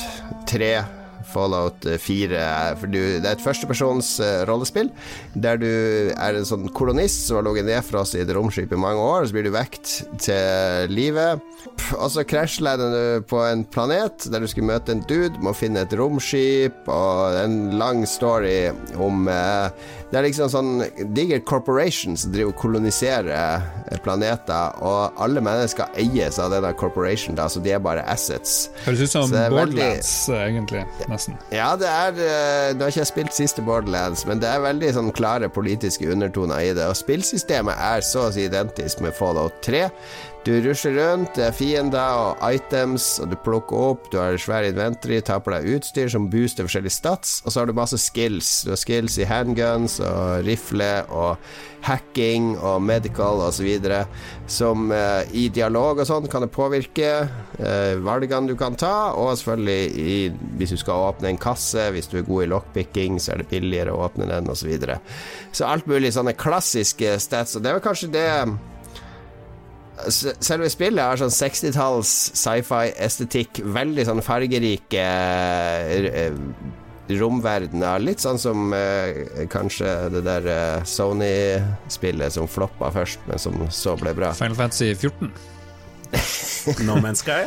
[0.49, 0.98] 3
[1.33, 2.43] Fallout 4.
[2.79, 4.91] For du, det er et førstepersons uh, rollespill
[5.39, 9.03] der du er en sånn kolonist som har ligget nedfrosset i et romskip i mange
[9.03, 11.43] år, så blir du vekt til livet.
[11.97, 15.85] Og så krasjlander du på en planet der du skal møte en dude, må finne
[15.85, 19.69] et romskip, og en lang story om uh,
[20.09, 20.69] Det er liksom sånn
[21.13, 27.37] diger corporation som driver og koloniserer eh, planeter, og alle mennesker eies av denne corporation,
[27.37, 28.71] da, så de er bare assets.
[28.87, 30.47] Høres ut som Borderlands, veldig...
[30.47, 30.81] egentlig.
[31.11, 31.37] nesten.
[31.53, 34.89] Ja, det er eh, Nå har ikke jeg spilt siste Borderlands, men det er veldig
[34.97, 36.89] sånn klare politiske undertoner i det.
[36.89, 39.85] Og spillsystemet er så å si identisk med Fallout 3.
[40.47, 44.63] Du rusher rundt, det er fiender og items, og du plukker opp, du har svær
[44.63, 48.61] inventory, tar på deg utstyr som booster forskjellige stats, og så har du masse skills.
[48.63, 51.35] Du har skills i handguns og rifle og
[51.83, 53.67] hacking og medical osv.
[54.47, 57.11] som eh, i dialog og sånn kan det påvirke
[57.59, 60.17] eh, valgene du kan ta, og selvfølgelig i,
[60.55, 63.51] hvis du skal åpne en kasse, hvis du er god i lockpicking, så er det
[63.51, 64.63] billigere å åpne den osv.
[64.63, 64.99] Så, videre.
[65.51, 68.27] så alt mulig sånne klassiske stats, og det er vel kanskje det
[70.07, 73.59] Selve spillet har sånn 60-talls sci-fi-estetikk.
[73.75, 76.31] Veldig sånn fargerike eh,
[77.17, 77.97] romverdener.
[78.03, 83.95] Litt sånn som eh, kanskje det der eh, Sony-spillet som floppa først, men som så
[83.99, 84.33] ble bra.
[84.37, 85.31] Final Fantasy 14.
[86.87, 87.43] no Man's Sky?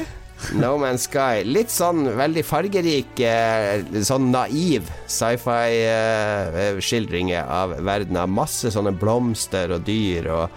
[0.59, 1.37] No Man's Sky.
[1.47, 8.27] Litt sånn veldig fargerik, eh, sånn naiv sci-fi-skildringer eh, av verdener.
[8.27, 10.51] Masse sånne blomster og dyr og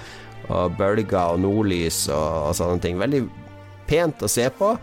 [0.50, 3.00] og bølger og nordlys og, og sånne ting.
[3.02, 3.24] Veldig
[3.90, 4.76] pent å se på,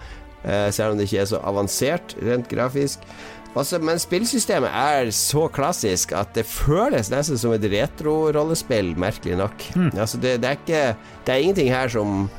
[0.44, 3.04] eh, selv om det ikke er så avansert rent grafisk.
[3.52, 9.66] Også, men spillsystemet er så klassisk at det føles nesten som et retro-rollespill, merkelig nok.
[9.76, 9.90] Mm.
[9.92, 12.30] Altså, det, det, er ikke, det er ingenting her som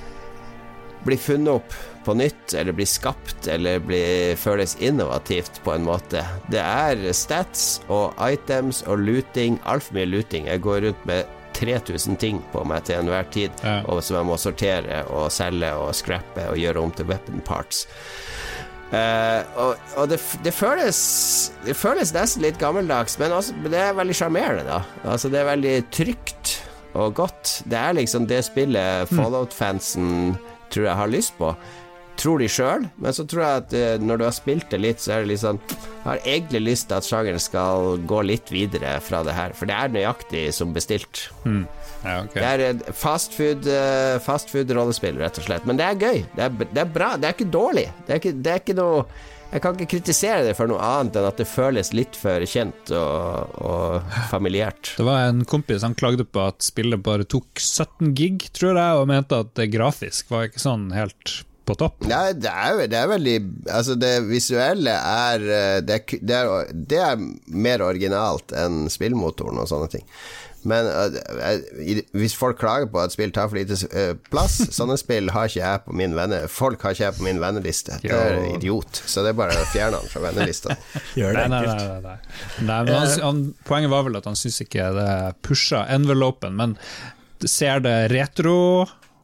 [1.05, 6.23] blir funnet opp på nytt, eller blir skapt, eller blir, føles innovativt på en måte.
[6.51, 9.59] Det er stats og items og looting.
[9.69, 10.49] Altfor mye looting.
[10.49, 13.81] Jeg går rundt med 3000 ting på meg til enhver tid, ja.
[13.87, 17.85] og som jeg må sortere og selge og scrappe og gjøre om til weapon parts.
[18.93, 20.97] Uh, og, og det, det, føles
[21.65, 24.83] Det føles nesten litt gammeldags, men også, det er veldig sjarmerende, da.
[25.01, 26.57] Altså, det er veldig trygt
[26.93, 27.55] og godt.
[27.65, 29.09] Det er liksom det spillet.
[29.09, 30.35] Fallout-fansen
[30.69, 31.55] tror jeg har lyst på
[32.19, 35.03] tror de sjøl, men så tror jeg at uh, når du har spilt det litt,
[35.03, 38.51] så er det litt sånn Jeg har egentlig lyst til at sjangeren skal gå litt
[38.53, 41.27] videre fra det her, for det er nøyaktig som bestilt.
[41.47, 41.63] Mm.
[42.03, 42.41] Ja, okay.
[42.41, 43.69] Det er fastfood
[44.25, 45.63] fast rollespill, rett og slett.
[45.69, 46.25] Men det er gøy.
[46.35, 47.13] Det er, det er, bra.
[47.15, 47.85] Det er ikke dårlig.
[48.03, 49.05] Det er ikke, det er ikke noe
[49.53, 52.89] jeg kan ikke kritisere det for noe annet enn at det føles litt for kjent
[52.97, 54.95] og, og familiært.
[54.97, 58.97] Det var en kompis han klagde på at spillet bare tok 17 gig, tror jeg,
[58.97, 62.05] og mente at det grafisk var ikke sånn helt på topp?
[62.09, 63.35] Nei, det er, det er veldig
[63.71, 69.69] Altså, det visuelle er det det, det er det, er mer originalt enn spillmotoren og
[69.69, 70.07] sånne ting.
[70.63, 73.75] Men uh, hvis folk klager på at spill tar for lite
[74.31, 77.41] plass Sånne spill har ikke jeg på min venner Folk har ikke jeg på min
[77.43, 77.97] venneliste.
[78.03, 79.01] Det er idiot.
[79.03, 80.77] Så det er bare å fjerne han fra vennelista.
[81.19, 82.15] Gjør det nei, nei, nei,
[82.63, 82.77] nei.
[82.95, 85.11] Han, han, poenget var vel at han syns ikke det
[85.43, 86.77] pusha envelopen, men
[87.43, 88.57] ser det retro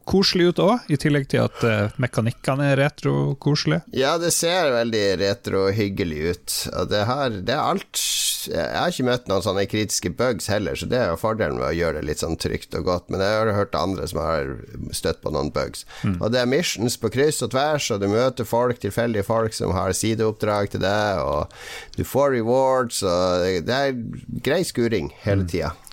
[0.08, 3.84] koselig ut òg, i tillegg til at uh, mekanikkene er retro-koselige.
[3.96, 6.56] Ja, det ser veldig retro-hyggelig ut.
[6.80, 8.06] Og det, her, det er alt
[8.50, 11.68] Jeg har ikke møtt noen sånne kritiske bugs heller, så det er jo fordelen med
[11.68, 13.10] å gjøre det litt sånn trygt og godt.
[13.12, 14.54] Men jeg har hørt andre som har
[14.96, 15.84] støtt på noen bugs.
[16.02, 16.16] Mm.
[16.18, 19.76] Og det er missions på kryss og tvers, og du møter folk, tilfeldige folk som
[19.76, 21.52] har sideoppdrag til deg, og
[21.98, 24.00] du får rewards, og det er
[24.40, 25.74] grei skuring hele tida.
[25.76, 25.90] Mm.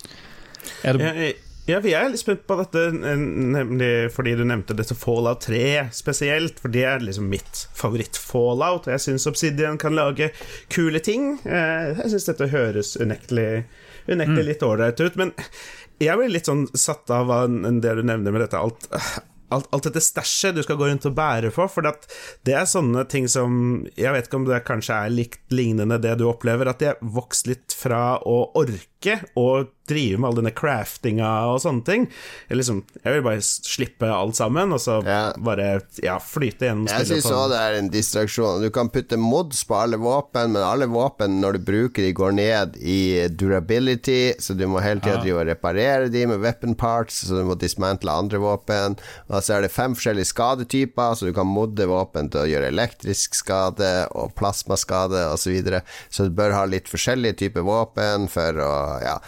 [0.88, 1.34] Er det
[1.68, 6.60] ja, vi er litt spent på dette, nemlig fordi du nevnte dette Fallout 3 spesielt.
[6.62, 8.88] For det er liksom mitt favoritt-fallout.
[8.88, 10.30] Og jeg syns Obsidian kan lage
[10.72, 11.34] kule ting.
[11.44, 13.66] Eh, jeg syns dette høres unektelig,
[14.08, 14.48] unektelig mm.
[14.48, 15.20] litt ålreit ut.
[15.20, 15.34] Men
[16.00, 18.88] jeg blir litt sånn satt av det du nevner med dette alt
[19.48, 21.66] alt, alt dette stæsjet du skal gå rundt og bære på.
[21.72, 21.86] For
[22.46, 26.18] det er sånne ting som Jeg vet ikke om det kanskje er likt lignende det
[26.20, 28.97] du opplever, at de har vokst litt fra å orke
[29.38, 32.06] og drive med all denne craftinga og sånne ting.
[32.48, 35.20] Jeg, liksom, jeg vil bare slippe alt sammen, og så ja.
[35.40, 37.14] bare ja, flyte gjennom spillet.
[37.14, 38.64] Jeg syns òg det er en distraksjon.
[38.64, 42.36] Du kan putte mods på alle våpen, men alle våpen, når du bruker de, går
[42.36, 43.00] ned i
[43.32, 45.46] durability, så du må hele tida ja.
[45.48, 48.98] reparere de med weapon parts, så du må dismantle andre våpen.
[49.30, 52.72] Og så er det fem forskjellige skadetyper, så du kan modde våpen til å gjøre
[52.74, 55.46] elektrisk skade og plasmaskade osv.
[55.48, 55.78] Så, videre.
[56.12, 58.72] så du bør ha litt forskjellige typer våpen for å
[59.04, 59.18] Ja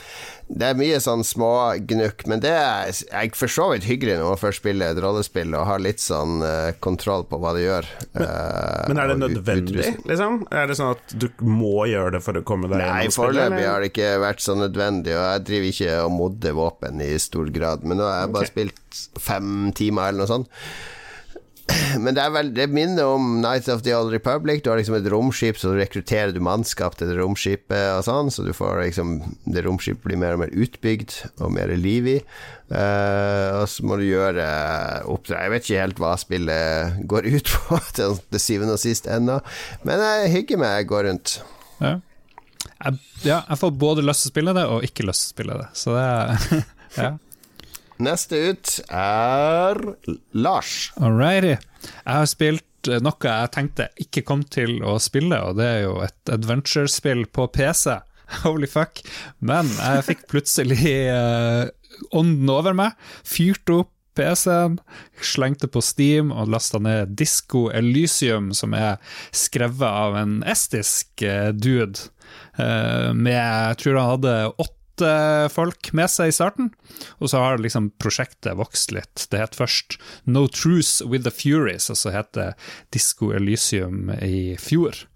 [0.51, 4.41] det er mye sånn smågnukk, men det er jeg for så vidt hyggelig når man
[4.41, 7.91] først spiller et rollespill og har litt sånn uh, kontroll på hva det gjør.
[8.17, 10.41] Men, uh, men er det nødvendig, liksom?
[10.51, 13.07] Er det sånn at du må gjøre det for å komme deg gjennom spillet?
[13.07, 17.05] Nei, foreløpig har det ikke vært så nødvendig, og jeg driver ikke og modder våpen
[17.07, 18.55] i stor grad, men nå har jeg bare okay.
[18.57, 20.51] spilt fem timer eller noe sånt.
[22.05, 24.63] men det er vel Det minner om Nights of the Old Republic.
[24.63, 28.45] Du har liksom et romskip, så rekrutterer du mannskap til det romskipet og sånn, så
[28.47, 29.19] du får liksom
[29.51, 32.19] Det romskipet blir mer og mer utbygd og mer liv i.
[32.71, 34.45] Uh, og så må du gjøre
[35.11, 39.11] oppdrag Jeg vet ikke helt hva spillet går ut på til, det syvende og sist
[39.11, 39.41] ennå,
[39.83, 41.41] men jeg hygger meg, jeg går rundt.
[41.81, 41.97] Ja.
[42.71, 45.35] Jeg, ja, jeg får både lyst til å spille det og ikke lyst til å
[45.35, 46.63] spille det, så det er
[47.01, 47.11] ja.
[48.01, 49.79] Neste ut er
[50.33, 50.91] Lars.
[50.97, 51.57] Alrighty.
[51.57, 55.83] Jeg har spilt eh, noe jeg tenkte ikke kom til å spille, og det er
[55.85, 57.99] jo et adventure-spill på PC.
[58.47, 59.03] Holy fuck.
[59.45, 60.81] Men jeg fikk plutselig
[61.13, 61.69] uh,
[62.17, 64.81] ånden over meg, fyrte opp PC-en,
[65.23, 68.99] slengte på Steam og lasta ned Disco Elysium, som er
[69.31, 72.09] skrevet av en estisk uh, dude.
[72.59, 74.80] Uh, med Jeg tror han hadde åtte
[75.55, 76.71] folk med seg i starten,
[77.19, 79.27] og så har liksom prosjektet vokst litt.
[79.33, 82.53] Det het først No Truce With The Furies, og så het det
[82.95, 85.07] Disco Elysium i fjor.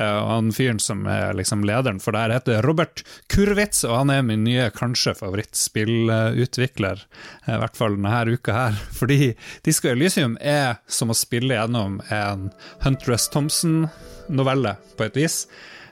[0.00, 4.12] Og han fyren som er liksom lederen for det her, heter Robert Kurwitz, og han
[4.14, 7.02] er min nye kanskje favorittspillutvikler,
[7.50, 8.78] i hvert fall denne uka her.
[9.00, 9.34] Fordi
[9.66, 12.48] Disco Elysium er som å spille gjennom en
[12.84, 15.42] Huntress Thompson-novelle, på et vis.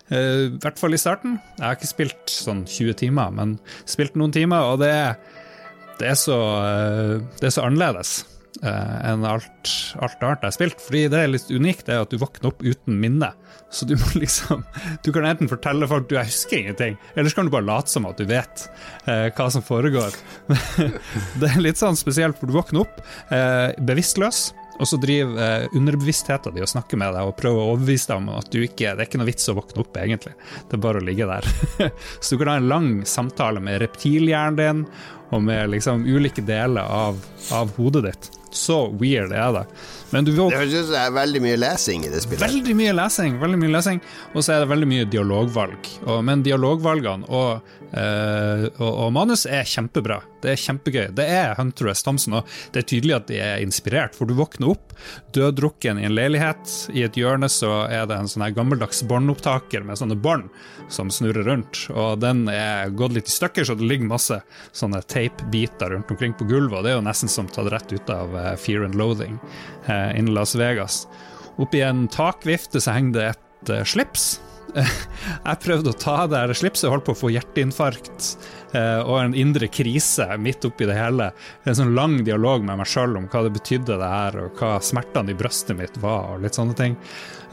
[0.09, 1.37] Uh, I hvert fall i starten.
[1.59, 4.95] Jeg har ikke spilt sånn 20 timer, men spilt noen timer, og det
[5.99, 8.21] det er, så, uh, det er så, annerledes
[8.63, 10.85] uh, enn alt, alt, annet jeg har spilt.
[10.85, 13.33] Fordi det er litt unikt, det er at du våkner opp uten minne.
[13.75, 14.63] Så du må liksom
[15.05, 18.07] Du kan enten fortelle folk du husker ingenting, eller så kan du bare late som
[18.09, 18.69] at du vet
[19.05, 20.15] hva som foregår.
[21.43, 23.03] det er litt sånn spesielt, for du våkner opp
[23.91, 24.53] bevisstløs.
[24.79, 28.23] Og så driver eh, underbevisstheten din og snakker med deg og prøver å overbevise deg
[28.23, 30.35] om at du ikke, det er ikke noe vits å våkne opp, egentlig.
[30.69, 31.53] Det er bare å ligge der.
[32.21, 34.85] så du kan ha en lang samtale med reptilhjernen din
[35.35, 37.19] og med liksom ulike deler av,
[37.53, 38.31] av hodet ditt.
[38.51, 39.65] Så weird er det.
[40.11, 40.49] Men du vil...
[40.49, 42.41] Det høres ut som det er veldig mye lesing i det spillet.
[42.47, 44.01] Veldig mye lesing, veldig mye lesing.
[44.33, 45.91] Og så er det veldig mye dialogvalg.
[46.07, 50.21] Og, men dialogvalgene og, øh, og, og, manus er kjempebra.
[50.43, 51.07] Det er kjempegøy.
[51.17, 52.05] Det er Hunter S.
[52.07, 54.17] Thompson, og det er tydelig at de er inspirert.
[54.19, 54.95] For du våkner opp
[55.37, 56.75] døddrukken i en leilighet.
[56.95, 60.51] I et hjørne så er det en sånn her gammeldags båndopptaker med sånne bånd
[60.93, 61.87] som snurrer rundt.
[61.95, 64.41] Og den er gått litt i stykker, så det ligger masse
[64.77, 66.81] sånne teipbiter rundt omkring på gulvet.
[66.81, 69.39] Og det er jo nesten som tatt rett ut av uh, Fear and Loathing.
[69.89, 71.07] Uh, innen Las Vegas.
[71.59, 74.37] Oppi en takvifte så henger det et uh, slips.
[75.49, 78.29] jeg prøvde å ta det slipset, holdt på å få hjerteinfarkt
[78.75, 81.31] uh, og en indre krise midt oppi det hele.
[81.65, 84.77] En sånn lang dialog med meg sjøl om hva det betydde, det her, og hva
[84.85, 86.99] smertene i brystet mitt var, og litt sånne ting.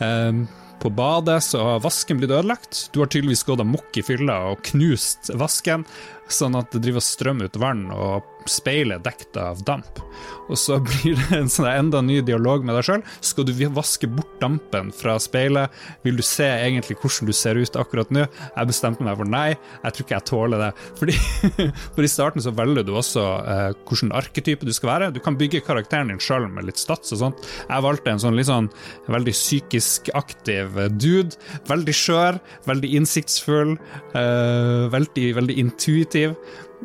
[0.02, 0.46] Uh,
[0.82, 2.90] på badet så har vasken blitt ødelagt.
[2.94, 5.86] Du har tydeligvis gått amok i fylla og knust vasken,
[6.28, 10.02] sånn at det driver strøm ut vann, og speilet dekket av damp.
[10.50, 13.04] Og så blir det en sånn enda ny dialog med deg sjøl.
[13.26, 15.74] Skal du vaske bort dampen fra speilet?
[16.06, 18.26] Vil du se egentlig hvordan du ser ut akkurat nå?
[18.28, 20.72] Jeg bestemte meg for nei, jeg tror ikke jeg tåler det.
[21.00, 21.18] Fordi
[21.96, 25.12] For i starten så velger du også eh, hvilken arketype du skal være.
[25.16, 27.48] Du kan bygge karakteren din sjøl med litt stats og sånt.
[27.70, 28.70] Jeg valgte en sånn litt sånn
[29.12, 31.38] veldig psykisk aktiv dude.
[31.70, 33.76] Veldig skjør, veldig innsiktsfull,
[34.18, 36.36] eh, veldig, veldig intuitiv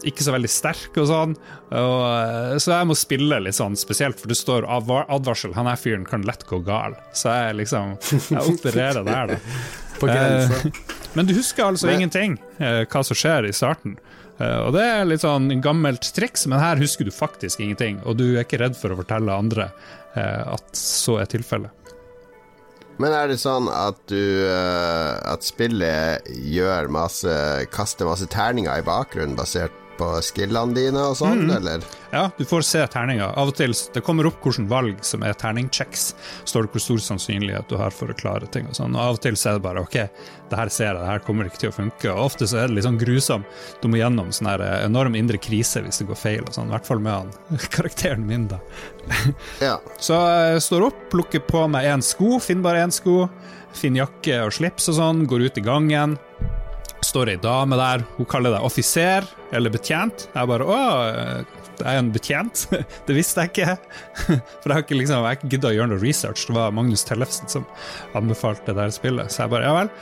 [0.07, 1.35] ikke så veldig sterk og sånn.
[1.71, 5.55] Og, eh, så jeg må spille litt sånn spesielt, for det står advarsel.
[5.59, 6.97] Han her fyren kan lett gå gal.
[7.17, 7.97] Så jeg liksom
[8.31, 9.41] Jeg opererer der, da.
[10.01, 10.63] På grensa.
[10.65, 12.01] Eh, men du husker altså men...
[12.01, 13.99] ingenting eh, hva som skjer i starten.
[14.41, 17.99] Og det er litt sånn gammelt triks, men her husker du faktisk ingenting.
[18.09, 19.67] Og du er ikke redd for å fortelle andre
[20.17, 21.69] at så er tilfellet.
[23.01, 27.33] Men er det sånn at du At spillet gjør masse
[27.73, 31.57] kaster masse terninger i bakgrunnen basert på skillene dine og sånn, mm.
[31.59, 31.85] eller?
[32.11, 33.29] Ja, du får se terninga.
[33.39, 36.11] Av og til det kommer opp hvilke valg som er terningchecks.
[36.49, 38.97] Står det hvor stor sannsynlighet du har for å klare ting og sånn.
[38.97, 39.99] Og av og til så er det bare OK,
[40.51, 42.11] det her ser jeg, det her kommer ikke til å funke.
[42.11, 43.45] Og ofte så er det litt sånn grusom.
[43.83, 46.73] Du må gjennom sånn her eh, enorm indre krise hvis det går feil og sånn.
[46.73, 48.59] I hvert fall med han karakteren min, da.
[49.67, 49.77] ja.
[50.01, 53.23] Så jeg eh, står opp, plukker på meg én sko, finner bare én sko.
[53.77, 56.19] Finner jakke og slips og sånn, går ut i gangen
[57.11, 60.29] står ei dame der, hun kaller deg offiser eller betjent.
[60.35, 60.79] Jeg bare å,
[61.81, 62.67] jeg er en betjent?
[63.07, 63.77] det visste jeg ikke.
[64.61, 66.47] For jeg har ikke liksom, jeg gidda å gjøre noe research.
[66.49, 67.69] Det var Magnus Tellefsen som
[68.19, 69.33] anbefalte det der spillet.
[69.33, 69.95] Så jeg bare ja vel.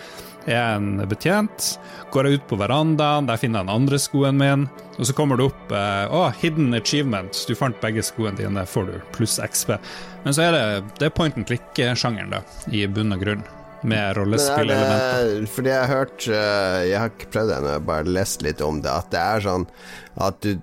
[0.49, 1.75] Jeg er en betjent.
[2.15, 4.65] Går jeg ut på verandaen, der finner jeg den andre skoen min.
[4.97, 7.43] Og så kommer det opp eh, å, hidden achievement.
[7.45, 9.77] Du fant begge skoene dine, får du pluss XP.
[10.25, 10.65] Men så er det,
[11.03, 12.43] det er point and click-sjangeren, da,
[12.73, 13.45] i bunn og grunn.
[13.83, 15.47] Med rollespillelementer.
[15.53, 18.83] Fordi jeg har hørt eh, Jeg har ikke prøvd det ennå, bare lest litt om
[18.85, 18.91] det.
[18.91, 19.67] At det er sånn
[20.21, 20.57] at du,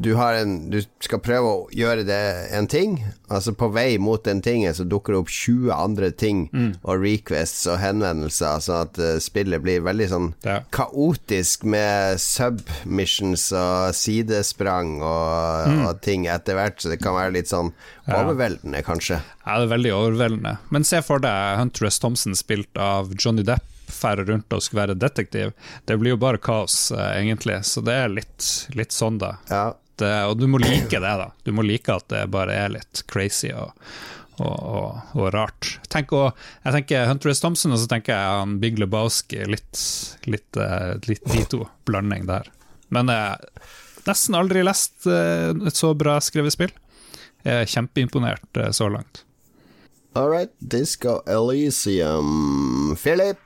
[0.00, 2.20] du har en Du skal prøve å gjøre det
[2.56, 2.94] en ting,
[3.28, 6.74] altså på vei mot den tingen så dukker det opp 20 andre ting Mm.
[6.82, 10.60] og requests og henvendelser, sånn at eh, spillet blir veldig sånn Ja.
[10.72, 15.86] kaotisk med submissions og sidesprang og, Mm.
[15.86, 17.72] og ting etter hvert, så det kan være litt sånn
[18.08, 19.20] overveldende, kanskje.
[19.46, 20.58] Ja, det er veldig overveldende.
[20.70, 21.98] Men se for deg Hunter S.
[22.02, 23.62] Thompson spilt av Johnny Depp
[24.00, 25.52] færre rundt og skulle være detektiv.
[25.88, 29.36] Det blir jo bare kaos, eh, egentlig, så det er litt, litt sånn, da.
[29.50, 29.66] Ja.
[30.00, 31.28] Det, og du må like det, da.
[31.44, 33.74] Du må like at det bare er litt crazy og,
[34.38, 35.74] og, og, og rart.
[35.92, 36.30] Tenk å,
[36.64, 37.42] jeg tenker Hunter S.
[37.44, 39.44] Thompson, og så tenker jeg han Big Lebowski.
[39.44, 39.84] Litt,
[40.24, 41.66] litt, eh, litt de to.
[41.88, 42.48] Blanding der.
[42.88, 43.68] Men jeg har
[44.08, 46.72] nesten aldri lest eh, et så bra skrevet spill.
[47.44, 49.24] Jeg er kjempeimponert eh, så langt.
[50.18, 52.96] All right, Disco Elysium.
[52.98, 53.38] Philip?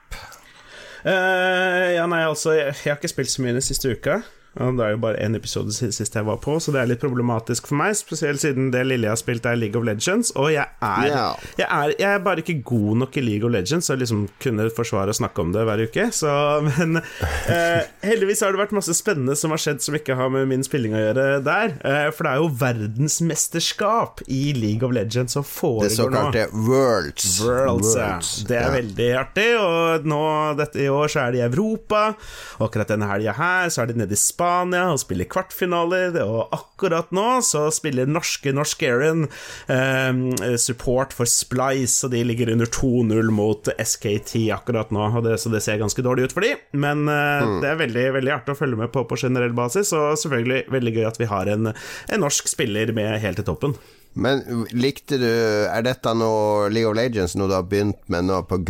[1.05, 4.23] Eh, ja, nei, altså, jeg, jeg har ikke spilt så mye den siste uka.
[4.55, 7.67] Det er jo bare én episode sist jeg var på, så det er litt problematisk
[7.71, 7.97] for meg.
[7.99, 10.31] Spesielt siden det lille jeg har spilt, er League of Legends.
[10.39, 11.49] Og jeg er, yeah.
[11.59, 14.21] jeg er, jeg er bare ikke god nok i League of Legends til å liksom
[14.43, 16.07] kunne forsvare å snakke om det hver uke.
[16.15, 16.31] Så,
[16.69, 20.47] men eh, heldigvis har det vært masse spennende som har skjedd som ikke har med
[20.53, 21.75] min spilling å gjøre der.
[21.83, 25.99] Eh, for det er jo verdensmesterskap i League of Legends som Det foregår nå.
[25.99, 27.33] såkalte Worlds.
[27.43, 28.13] Worlds, ja.
[28.47, 29.51] Det er veldig artig.
[29.59, 30.23] Og nå,
[30.63, 32.07] dette i år så er det i Europa.
[32.61, 36.19] Og akkurat denne helga her så er de nede i Spania og spiller kvartfinaler.
[36.25, 39.27] Og akkurat nå så spiller norske Norskeren
[39.73, 45.09] eh, support for Splice, og de ligger under 2-0 mot SKT akkurat nå.
[45.25, 48.37] Det, så det ser ganske dårlig ut for de Men eh, det er veldig veldig
[48.37, 51.51] artig å følge med på på generell basis, og selvfølgelig veldig gøy at vi har
[51.51, 53.77] en, en norsk spiller med helt i toppen.
[54.15, 58.41] Men likte du Er dette noe League of Legends noe du har begynt med nå
[58.47, 58.61] pga.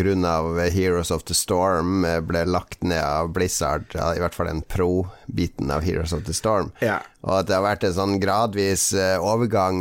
[0.72, 3.84] Heroes of the Storm eh, ble lagt ned av Blizzard?
[3.94, 6.70] I hvert fall den pro-biten av Heroes of the Storm.
[6.84, 7.00] Ja.
[7.24, 9.78] Og at det har vært en sånn gradvis eh, overgang,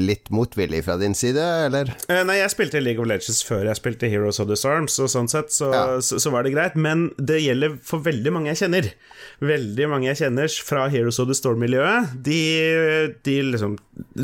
[0.00, 1.88] litt motvillig fra din side, eller?
[2.12, 5.08] Eh, Nei, jeg spilte League of Legends før jeg spilte Heroes of the Storm, så
[5.08, 5.84] sånn sett så, Ja.
[6.04, 6.76] så, så var det greit.
[6.76, 8.90] Men det gjelder for veldig mange jeg kjenner.
[9.42, 12.12] Veldig mange jeg kjenner fra Heroes of the Storm-miljøet.
[12.28, 12.40] De,
[13.24, 13.78] de liksom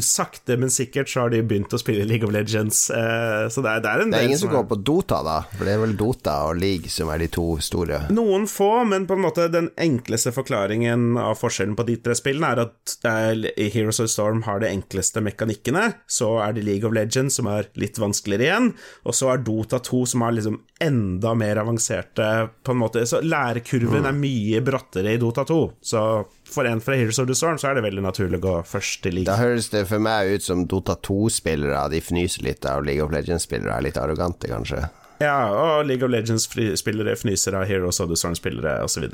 [0.05, 2.91] Sakte, men sikkert så har de begynt å spille League of Legends.
[2.91, 5.23] eh, Så det er, det er en Det er ingen som er- går på Dota,
[5.25, 5.41] da?
[5.57, 8.09] For det er vel Dota og League som er de to store.
[8.11, 12.53] Noen få, men på en måte den enkleste forklaringen av forskjellen på de tre spillene
[12.53, 16.93] er at eh, Heroes of Storm har de enkleste mekanikkene, så er det League of
[16.95, 18.75] Legends som er litt vanskeligere igjen,
[19.05, 23.21] og så er Dota 2 som er liksom enda mer avanserte på en måte, så
[23.23, 26.03] lærekurven er mye brattere i Dota 2, så
[26.49, 29.03] for en fra Heroes of the Storm så er det veldig naturlig å gå først
[29.05, 33.05] til Da høres det for meg ut som Dota 2-spillere de fnyser litt av League
[33.05, 34.87] of Legends-spillere, er litt arrogante, kanskje.
[35.23, 39.09] Ja, og League of Legends-spillere fnyser av Heroes of the Storm-spillere, osv.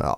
[0.00, 0.14] Ja.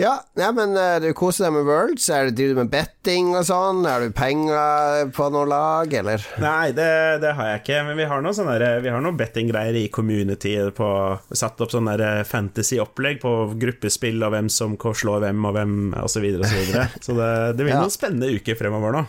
[0.00, 2.06] Ja, ja men eh, du koser deg med Worlds.
[2.14, 3.82] Er det driver du med betting og sånn?
[3.90, 6.24] Er du penger på noe lag, eller?
[6.40, 6.88] Nei, det,
[7.20, 9.88] det har jeg ikke, men vi har noen sånne der- Vi har noen bettinggreier i
[9.92, 10.88] community på
[11.36, 16.16] Satt opp sånne fantasy-opplegg på gruppespill og hvem som slår hvem og hvem, osv.
[16.16, 16.88] så videre og så videre.
[17.04, 17.80] Så det, det blir Ja.
[17.84, 19.04] noen spennende uker fremover nå.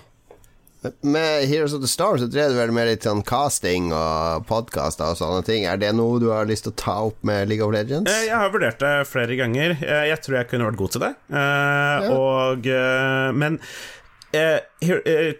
[1.05, 5.11] Med Heroes of the Storm så drev du vel med litt sånn casting og podkaster
[5.13, 5.67] og sånne ting.
[5.69, 8.09] Er det noe du har lyst til å ta opp med League of Legends?
[8.09, 9.75] Eh, Jeg har vurdert det flere ganger.
[9.77, 11.11] Eh, Jeg tror jeg kunne vært god til det.
[11.29, 12.09] Ja.
[12.17, 13.59] Og eh, Men
[14.33, 15.35] eh, eh,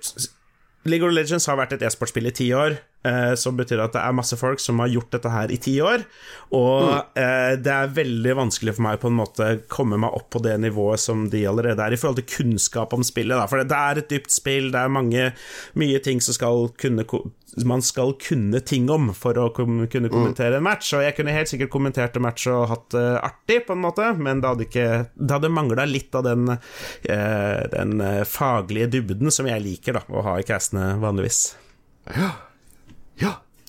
[0.84, 2.74] League of Legends har vært et e-sportspill i ti år,
[3.06, 5.76] eh, som betyr at det er masse folk som har gjort dette her i ti
[5.84, 6.06] år.
[6.58, 6.88] Og
[7.20, 10.56] eh, det er veldig vanskelig for meg på en måte komme meg opp på det
[10.64, 13.38] nivået som de allerede er, i forhold til kunnskap om spillet.
[13.38, 13.46] Da.
[13.52, 15.30] For det er et dypt spill, det er mange,
[15.78, 17.06] mye ting som skal kunne
[17.66, 20.94] man skal kunne ting om for å kom, kunne kommentere en match.
[20.96, 24.08] Og jeg kunne helt sikkert kommentert en match og hatt det artig, på en måte,
[24.18, 29.34] men det hadde, ikke, det hadde mangla litt av den, eh, den eh, faglige dybden
[29.34, 31.44] som jeg liker da, å ha i castene vanligvis.
[32.16, 32.34] Ja.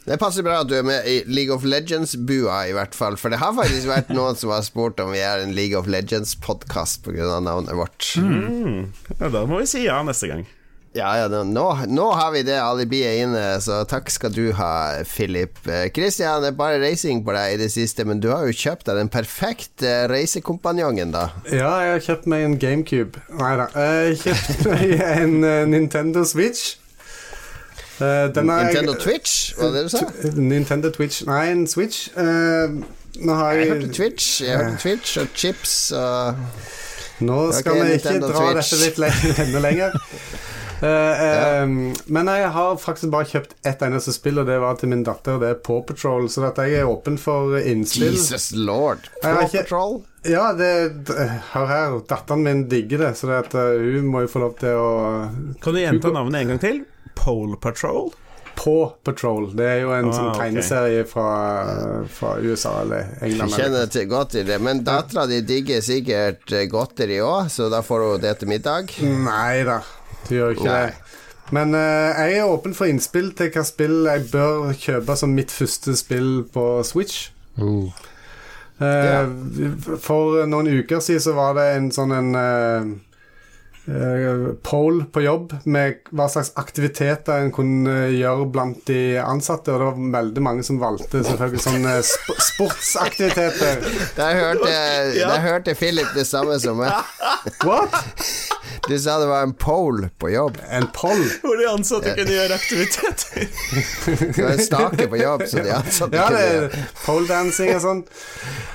[0.02, 3.14] Det passer bra at du er med i League of Legends-bua, i hvert fall.
[3.20, 5.86] For det har faktisk vært noen som har spurt om vi er en League of
[5.90, 7.38] Legends-podkast pga.
[7.38, 8.08] navnet vårt.
[8.18, 10.42] Ja, da må vi si ja neste gang.
[10.92, 15.56] Ja, ja, nå, nå har vi det alibiet inne, så takk skal du ha, Philip.
[15.64, 18.52] Eh, Christian, det er bare racing på deg i det siste, men du har jo
[18.52, 21.30] kjøpt deg den perfekte reisekompanjongen, da.
[21.48, 23.22] Ja, jeg har kjøpt meg en GameCube.
[23.40, 23.70] Nei da.
[23.72, 26.74] Jeg har kjøpt meg en eh, Nintendo Switch.
[28.02, 30.04] Eh, den er- Nintendo Twitch, var det det du sa?
[30.36, 32.10] Nintendo Twitch Nei, en Switch.
[32.20, 32.76] Eh,
[33.22, 36.36] nå har Jeg jeg hørte Twitch, jeg hørte Twitch og chips og
[37.22, 38.72] Nå skal okay, vi ikke Nintendo dra Twitch.
[38.82, 39.96] dette litt enda lenger.
[40.82, 41.22] Eh,
[41.62, 41.66] eh,
[42.06, 45.38] Men jeg har faktisk bare kjøpt ett eneste spill, og det var til min datter.
[45.42, 48.16] Det er Paw Patrol, så at jeg er åpen for innspill.
[48.16, 49.06] Jesus lord.
[49.22, 50.00] Paw Patrol?
[50.26, 50.72] Ja, det
[51.52, 54.58] Hør her, datteren min digger det, så det at eh, hun må jo få lov
[54.60, 54.90] til å
[55.62, 56.82] Kan du gjenta navnet en gang til?
[57.18, 58.12] Pole Patrol?
[58.54, 59.48] Paw Patrol.
[59.56, 61.10] Det er jo en Ah, sånn tegneserie okay.
[61.10, 64.58] fra, fra USA eller Jeg kjenner til godt til det.
[64.62, 68.92] Men dattera di digger sikkert eh, godteri òg, så da får hun det til middag.
[69.02, 69.80] Nei da,
[70.28, 70.86] du gjør ikke Nei.
[70.86, 71.18] det.
[71.52, 75.52] Men uh, jeg er åpen for innspill til hva spill jeg bør kjøpe som mitt
[75.52, 77.28] første spill på Switch.
[78.82, 79.28] Eh,
[80.00, 82.86] For noen uker siden så var det en sånn en eh,
[84.62, 89.88] poll på jobb med hva slags aktiviteter en kunne gjøre blant de ansatte, og det
[89.90, 93.82] var veldig mange som valgte selvfølgelig sånne sp sportsaktiviteter.
[94.16, 94.72] Der hørte,
[95.18, 96.92] der hørte Philip det samme som meg.
[97.66, 97.94] What?
[98.88, 100.56] Du sa det var en pole på jobb.
[100.70, 101.20] En poll?
[101.44, 103.44] Hvor de ansatte kunne gjøre aktiviteter.
[104.34, 107.82] Det var en stake på jobb, så de ansatte Ja, det kunne gjøre poledancing og
[107.84, 108.00] sånn.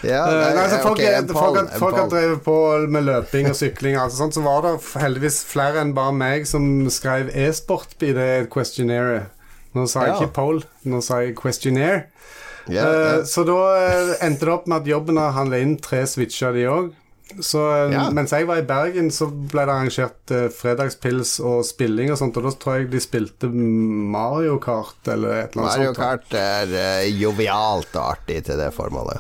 [0.08, 2.56] ja, Eh, nei, nei, så folk, okay, en folk, en folk har drevet på
[2.96, 4.72] med løping og sykling, og alt sånt, så var det
[5.04, 9.26] heldigvis flere enn bare meg som skrev e-sport i det questionnaire.
[9.76, 10.22] Nå sa jeg Ja.
[10.22, 12.06] ikke pole, nå sa jeg questionnaire.
[12.70, 13.20] Yeah, yeah.
[13.28, 16.64] Så da eh, endte det opp med at jobben har handla inn tre switcher, de
[16.72, 16.90] òg.
[17.40, 18.10] Så eh, Ja.
[18.16, 22.38] mens jeg var i Bergen, så ble det arrangert eh, fredagspils og spilling og sånt,
[22.40, 25.98] og da tror jeg de spilte Mario Kart eller et eller annet Mario sånt.
[25.98, 29.20] Kart er eh, jovialt og artig til det formålet.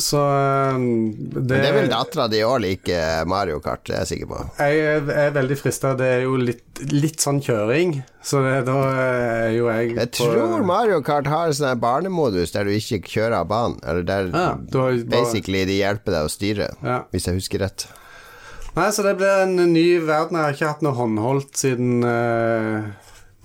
[0.00, 2.96] Så eh, det, Men det vil dattera di òg like,
[3.30, 4.38] Mario Kart, det er jeg sikker på.
[4.58, 4.80] Jeg
[5.14, 5.92] er, veldig frista.
[5.98, 7.92] Det er jo litt, litt sånn kjøring,
[8.24, 12.52] så det, da er jo jeg Jeg på- tror Mario Kart har en sånn barnemodus
[12.56, 13.78] der du ikke kjører av banen.
[13.84, 17.02] Eller der Ja, bare- basically de hjelper deg å styre, Ja.
[17.12, 17.86] hvis jeg husker rett.
[18.74, 20.34] Nei, så det blir en ny verden.
[20.36, 22.90] Jeg har ikke hatt noe håndholdt siden uh,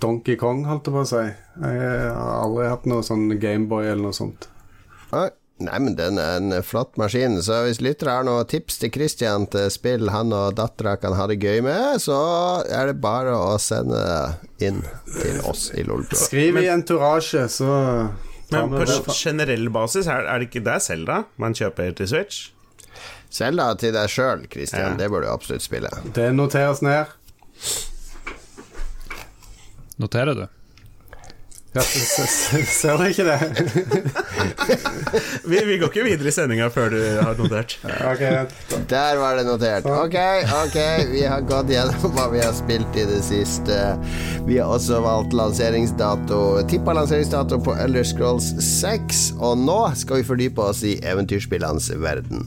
[0.00, 1.22] Donkey Kong, holdt jeg på å si.
[1.60, 1.80] Jeg
[2.16, 4.48] har aldri hatt noe sånn Gameboy eller noe sånt.
[5.12, 5.28] Oi.
[5.60, 7.36] Nei, men den er en flott maskin.
[7.44, 11.26] Så hvis lyttere har noen tips til Christian til spill han og dattera kan ha
[11.28, 12.16] det gøy med, så
[12.64, 14.00] er det bare å sende
[14.64, 14.80] inn
[15.18, 16.16] til oss i Lolbua.
[16.16, 17.74] Skriv i entourage, så
[18.50, 18.96] Men på det.
[19.14, 22.40] generell basis, er, er det ikke det Selda man kjøper til Switch?
[23.30, 24.96] Selda til deg sjøl, Christian.
[24.96, 24.96] Ja.
[24.98, 25.92] Det bør du absolutt spille.
[26.16, 27.12] Det noteres ned.
[30.00, 30.46] Noterer du?
[31.72, 33.36] Ja, ser du ikke det?
[35.46, 37.76] Vi, vi går ikke videre i sendinga før du har notert.
[38.10, 38.40] Okay.
[38.90, 39.86] Der var det notert.
[39.86, 40.16] Ok,
[40.64, 40.78] ok,
[41.12, 43.78] vi har gått gjennom hva vi har spilt i det siste.
[44.48, 46.40] Vi har også valgt lanseringsdato,
[46.70, 52.42] tippa lanseringsdato på Elder Scrolls 6, og nå skal vi fordype oss i eventyrspillenes verden.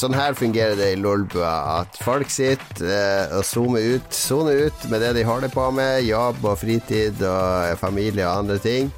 [0.00, 4.86] Sånn her fungerer det i Lolbua, at folk sitter eh, og zoomer ut, soner ut
[4.88, 8.88] med det de holder på med, jobb og fritid og familie og andre ting.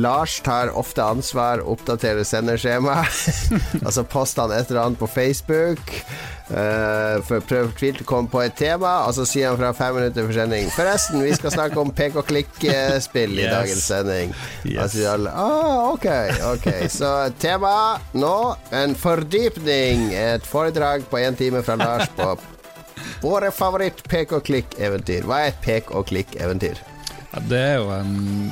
[0.00, 3.02] Lars tar ofte ansvar, oppdaterer sendeskjema.
[3.84, 5.92] og så poster han et eller annet på Facebook.
[6.50, 10.34] Eh, for å komme på et tema, og så sier han fra fem minutter for
[10.36, 13.54] sending Forresten, vi skal snakke om pek og klikk-spill i Yes.
[13.54, 14.34] dagens sending.
[14.64, 14.76] Yes.
[14.76, 16.06] Og så sier alle ah, ok,
[16.54, 16.68] ok.
[16.90, 17.10] Så
[17.42, 17.74] tema
[18.12, 18.34] nå
[18.76, 20.10] en fordypning.
[20.14, 22.34] Et foredrag på én time fra Lars på
[23.24, 25.24] våre favoritt pek og klikk-eventyr.
[25.28, 26.78] Hva er et pek og klikk-eventyr?
[26.80, 26.89] Ja,
[27.46, 28.50] det er jo en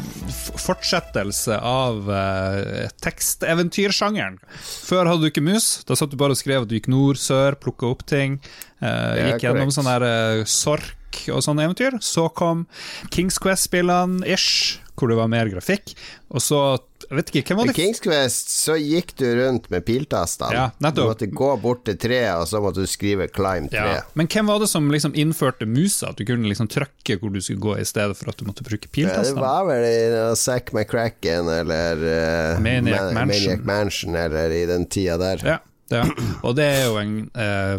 [0.58, 4.38] fortsettelse av eh, teksteventyrsjangeren.
[4.62, 5.82] Før hadde du ikke mus.
[5.88, 8.38] Da satt du bare og skrev at du gikk nord, sør, plukka opp ting.
[8.78, 11.98] eh, gikk gjennom sånn eh, sork og sånne eventyr.
[12.04, 12.66] Så kom
[13.10, 14.78] Kings Quest-spillene, ish.
[14.98, 15.94] Hvor det var mer grafikk.
[16.34, 16.60] Og så
[17.08, 17.72] jeg vet ikke, hvem var det?
[17.72, 20.66] I Kings Quest så gikk du rundt med piltastene.
[20.76, 23.78] Ja, du måtte gå bort til treet, og så måtte du skrive 'climb 3'.
[23.78, 24.02] ja.
[24.18, 26.10] Men hvem var det som liksom innførte musa?
[26.10, 28.66] At du kunne liksom trykke hvor du skulle gå, i stedet for at du måtte
[28.66, 33.28] bruke Ja, det var vel i uh, Zack McCracken eller uh, Maniac Man Mansion.
[33.28, 35.46] Maniac Mansion, eller i den tida der.
[35.46, 36.04] Ja, ja.
[36.42, 37.78] Og det er jo en, eh,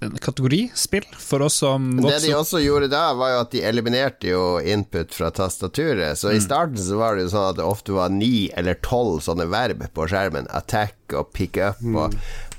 [0.00, 4.28] en kategorispill for oss som Det de også gjorde da, var jo at de eliminerte
[4.28, 6.18] jo input fra tastaturet.
[6.20, 6.36] Så Mm.
[6.36, 9.48] i starten så var det jo sånn at det ofte var ni eller tolv sånne
[9.48, 10.46] verb på skjermen.
[10.50, 12.12] Attack og pick up Mm.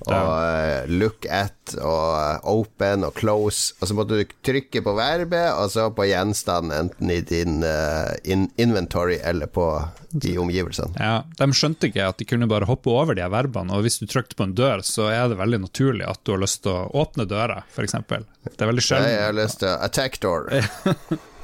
[0.05, 3.73] Og, og eh, look at og eh, open og close.
[3.81, 8.13] Og så måtte du trykke på verbet, og så på gjenstanden, enten i din uh,
[8.23, 9.65] in inventory eller på
[10.13, 10.95] de omgivelsene.
[11.01, 14.07] Ja, De skjønte ikke at de kunne bare hoppe over de verbene, og hvis du
[14.07, 16.87] trykte på en dør, så er det veldig naturlig at du har lyst til å
[17.03, 17.97] åpne døra, f.eks.
[17.97, 20.47] Det er veldig Jeg har lyst til attack door.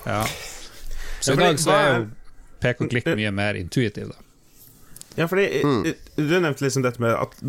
[0.03, 0.23] Ja.
[1.23, 2.07] Så Ja, i dag så er er- jo
[2.63, 4.17] pek og klikk mye mer intuitiv, da.
[5.17, 5.83] Ja, fordi mm.
[6.15, 7.39] Du nevnte liksom dette med at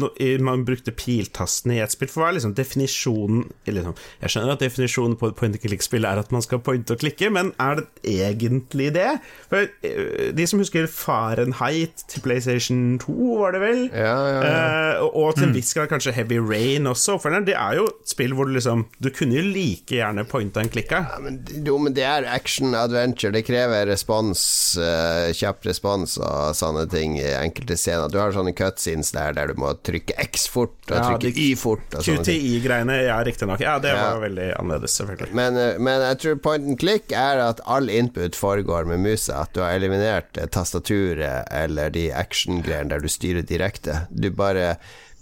[0.45, 2.09] man brukte piltastene i et spill.
[2.09, 6.33] For hva er liksom definisjonen liksom, Jeg skjønner at definisjonen på et point-and-click-spill er at
[6.33, 9.19] man skal pointe og klikke, men er det egentlig det?
[9.51, 13.83] For eh, De som husker Fahrenheit til PlayStation 2, var det vel?
[13.93, 14.55] Ja, ja, ja.
[14.95, 17.19] Eh, og- til en viss grad kanskje Heavy Rain også.
[17.21, 20.61] For det er jo et spill hvor du liksom Du kunne jo like gjerne pointa
[20.61, 21.05] and klikka.
[21.11, 23.33] Ja, men, jo, men det er action adventure.
[23.33, 28.09] Det krever respons, eh, kjapp respons og sånne ting i enkelte scener.
[28.11, 31.55] Du har sånne cutscenes der der du må trykke X fort og Ja, trykke Y
[31.57, 31.87] fort.
[32.03, 33.61] QTI-greiene, ja, riktignok.
[33.63, 34.11] Ja, det Ja.
[34.15, 35.33] var veldig annerledes, selvfølgelig.
[35.35, 39.43] Men, eh, men jeg tror point and click er at all input foregår med musa.
[39.43, 44.07] At du har eliminert eh, tastaturet eller de action-greiene der du styrer direkte.
[44.11, 44.77] Du bare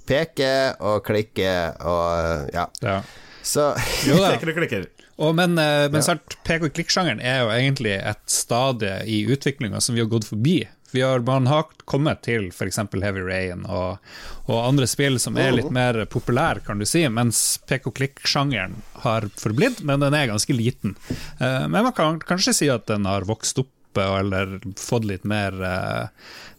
[0.09, 2.67] peker og klikker og ja.
[2.83, 3.03] Ja.
[3.43, 3.73] Så
[4.09, 4.33] Jo da.
[4.39, 4.87] Klikker og klikker.
[5.23, 6.17] Og, men eh, men ja.
[6.47, 10.63] pek og klikk-sjangeren er jo egentlig et stadie i utviklinga som vi har gått forbi.
[10.93, 12.79] Vi har, man har kommet til f.eks.
[12.93, 13.99] Heavy Rain og,
[14.47, 18.79] og andre spill som er litt mer populære, kan du si, mens pek og klikk-sjangeren
[19.07, 20.97] har forblitt, men den er ganske liten.
[21.39, 25.25] Eh, men man kan kanskje si at den har vokst opp eh, eller fått litt
[25.29, 26.09] mer uh...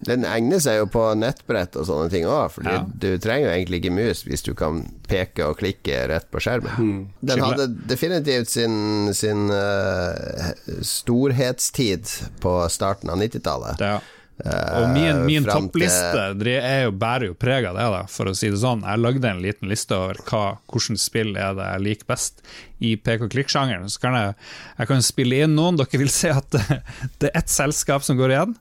[0.03, 2.81] Den egner seg jo på nettbrett og sånne ting òg, Fordi Ja.
[2.83, 7.05] du trenger jo egentlig ikke mus hvis du kan peke og klikke rett på skjermen.
[7.23, 10.51] Den hadde definitivt sin, sin uh,
[10.83, 12.11] storhetstid
[12.43, 13.79] på starten av 90-tallet.
[13.79, 14.01] Ja.
[14.43, 16.19] Og min, min til- toppliste
[16.51, 18.81] er jo, bærer jo preg av det, da, for å si det sånn.
[18.83, 22.41] Jeg lagde en liten liste over hva, hvilke spill er det jeg liker best
[22.83, 23.87] i pek og klikk-sjangeren.
[23.91, 24.33] Så kan jeg,
[24.81, 25.77] jeg kan spille inn noen.
[25.79, 26.63] Dere vil se at det,
[27.23, 28.51] det er ett selskap som går igjen.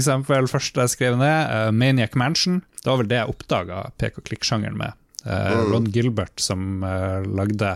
[0.00, 2.56] Eksempel første jeg skrev ned, eh, Maniac Mansion.
[2.80, 4.92] Det var vel det jeg oppdaga pek og klikk-sjangeren med.
[5.20, 5.68] Mm.
[5.68, 7.74] Ron Gilbert som eh, lagde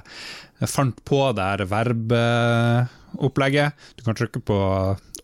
[0.70, 3.74] Fant på det her verbopplegget.
[3.98, 4.56] Du kan trykke på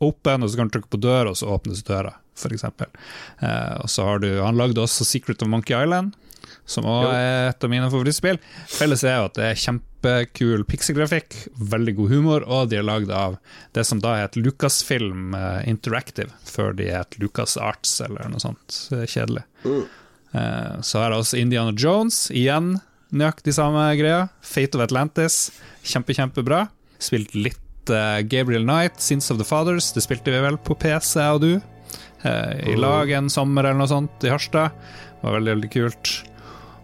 [0.00, 2.64] open, og så kan du trykke på dør, og så åpnes døra, f.eks.
[2.64, 6.14] Eh, og så har du Han lagde også Secret of Monkey Island,
[6.66, 8.38] som også er et av mine favorittspill.
[8.70, 11.34] Felles er jo at det er kjempekul pikselgrafikk,
[11.72, 13.36] veldig god humor, og de er lagd av
[13.76, 18.84] det som da het Lucasfilm eh, Interactive, før de het Lucas Arts eller noe sånt
[18.90, 19.44] kjedelig.
[19.66, 19.88] kjedelig.
[20.32, 22.76] Eh, Så har jeg også Indiana Jones, igjen
[23.10, 24.28] nøyaktig samme greia.
[24.46, 25.50] Fate of Atlantis,
[25.82, 26.68] kjempe, kjempebra.
[27.02, 27.69] Spilt litt eh,
[28.28, 31.52] Gabriel Knight, Sins of the Fathers, det spilte vi vel på PC, jeg og du.
[32.24, 34.70] eh, I lag en sommer eller noe sånt i Harstad.
[35.20, 36.12] Det var veldig, veldig kult.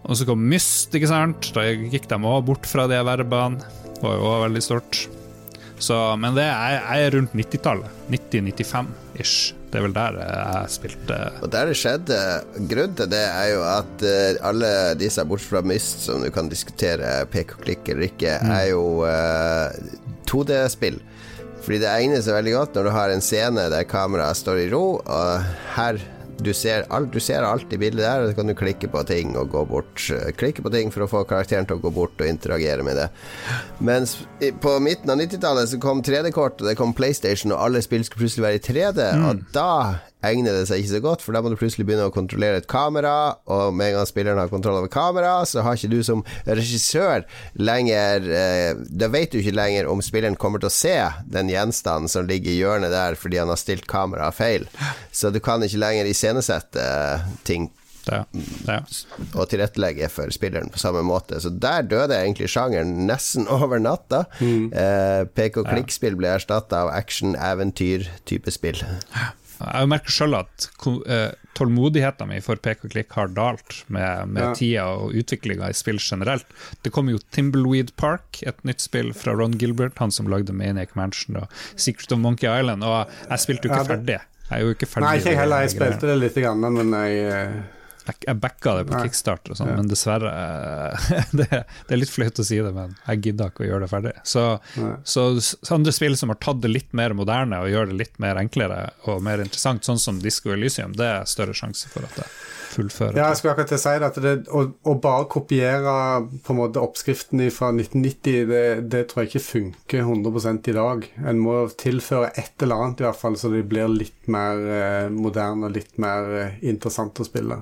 [0.07, 1.51] Og så kom Myst, ikke sant.
[1.53, 3.59] Da gikk de òg bort fra de verbene.
[3.97, 5.07] Det var jo òg veldig stort.
[5.79, 7.91] Så, men det er, er rundt 90-tallet.
[8.09, 9.53] 90-95-ish.
[9.67, 12.17] Det er vel der jeg spilte Og der det skjedde
[12.71, 16.47] Grunnen til det er jo at eh, alle disse, bortsett fra Myst, som du kan
[16.49, 18.53] diskutere pek og klikk eller ikke, Mm.
[18.55, 19.89] er jo eh,
[20.29, 20.99] 2D-spill.
[21.63, 24.69] Fordi det egner seg veldig godt når du har en scene der kameraet står i
[24.71, 25.99] ro, og her
[26.37, 29.01] du ser, alt, du ser alt i bildet der, og så kan du klikke på
[29.09, 30.03] ting og gå bort.
[30.13, 32.95] eh, Klikke på ting for å få karakteren til å gå bort og interagere med
[32.99, 33.07] det.
[33.81, 34.13] Mens
[34.61, 38.27] på midten av 90-tallet så kom 3D-kort, og det kom PlayStation, og alle spill skulle
[38.27, 39.71] plutselig være i 3D, og da
[40.27, 42.69] egner det seg ikke så godt, for da må du plutselig begynne å kontrollere et
[42.71, 46.23] kamera, og med en gang spilleren har kontroll over kamera, så har ikke du som
[46.45, 47.25] regissør
[47.57, 50.95] lenger eh, Da vet du ikke lenger om spilleren kommer til å se
[51.31, 54.69] den gjenstanden som ligger i hjørnet der fordi han har stilt kameraet feil.
[55.11, 57.69] Så du kan ikke lenger iscenesette eh, ting
[58.07, 58.25] det.
[58.65, 58.77] det.
[59.35, 61.41] og tilrettelegge for spilleren på samme måte.
[61.43, 64.25] Så der døde egentlig sjangeren nesten over natta.
[64.41, 68.83] Eh, Pek og klikk-spill ble erstatta av action-eventyr-type spill.
[69.57, 74.43] Jeg merker sjøl at uh, tålmodigheten min for pek og klikk har dalt med, med
[74.43, 74.51] ja.
[74.57, 76.45] tida og utviklinga i spill generelt.
[76.85, 80.93] Det kom jo Timbleweed Park, et nytt spill fra Ron Gilbert, han som lagde Maniac
[80.99, 84.19] Mansion og Secret of Monkey Island, og jeg spilte jo ikke ferdig.
[84.47, 85.07] Jeg er jo ikke ferdig.
[85.07, 85.65] Nei, ikke heller.
[85.65, 87.65] Jeg spilte det litt, men jeg
[88.09, 89.03] eh, jeg backa det på Nei.
[89.07, 89.77] Kickstarter, og sånn, ja.
[89.79, 90.33] men dessverre
[91.39, 93.91] det, det, er litt flaut å si det, men jeg gidda ikke å gjøre det
[93.93, 94.13] ferdig.
[94.27, 94.45] Så,
[95.03, 95.29] så,
[95.75, 98.83] andre spill som har tatt det litt mer moderne og gjør det litt mer enklere
[99.07, 102.29] og mer interessant, sånn som Disco Elysium, det er større sjanse for at det
[102.77, 103.17] fullfører.
[103.17, 105.95] Ja, jeg skulle akkurat til å si det, at det, å, å, bare kopiere
[106.45, 111.07] på en måte oppskriften fra 1990, det, det, tror jeg ikke funker 100 i dag.
[111.31, 115.09] En må tilføre et eller annet, i hvert fall, så det blir litt mer eh,
[115.13, 117.61] moderne og litt mer eh, interessant å spille.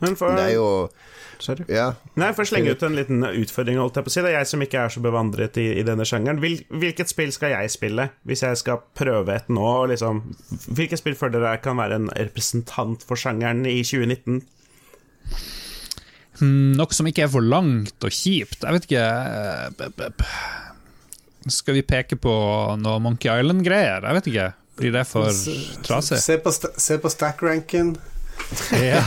[0.00, 0.68] Men for, det er jo
[1.40, 1.64] Sorry.
[1.72, 1.94] Ja.
[2.20, 4.22] Nei, For å slenge ut en liten utfordring, holdt jeg på å si.
[4.24, 6.40] Det er jeg som ikke er så bevandret i, i denne sjangeren.
[6.42, 9.70] Hvil, hvilket spill skal jeg spille, hvis jeg skal prøve et nå?
[9.92, 10.20] Liksom,
[10.68, 14.42] hvilket spill føler dere kan være en representant for sjangeren i 2019?
[16.40, 18.62] Hmm, noe som ikke er for langt og kjipt.
[18.64, 19.02] Jeg vet ikke
[19.84, 20.30] eh,
[21.52, 22.32] Skal vi peke på
[22.80, 24.04] noe Monkey Island-greier?
[24.04, 24.48] Jeg vet ikke.
[24.80, 25.28] Blir det for
[25.84, 26.20] trasig?
[26.20, 27.94] Se på, se på stack-ranken
[28.72, 29.02] ja.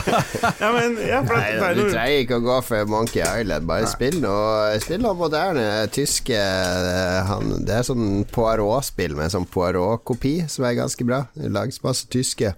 [0.60, 3.68] ja, men, ja, Nei, du trenger ikke å gå for Monkey Island.
[3.68, 9.48] Bare spill noe, spill noe moderne tyske eh, han, Det er sånn Poirot-spill med sånn
[9.50, 11.24] Poirot-kopi som er ganske bra.
[11.36, 12.54] Det lages masse tyske.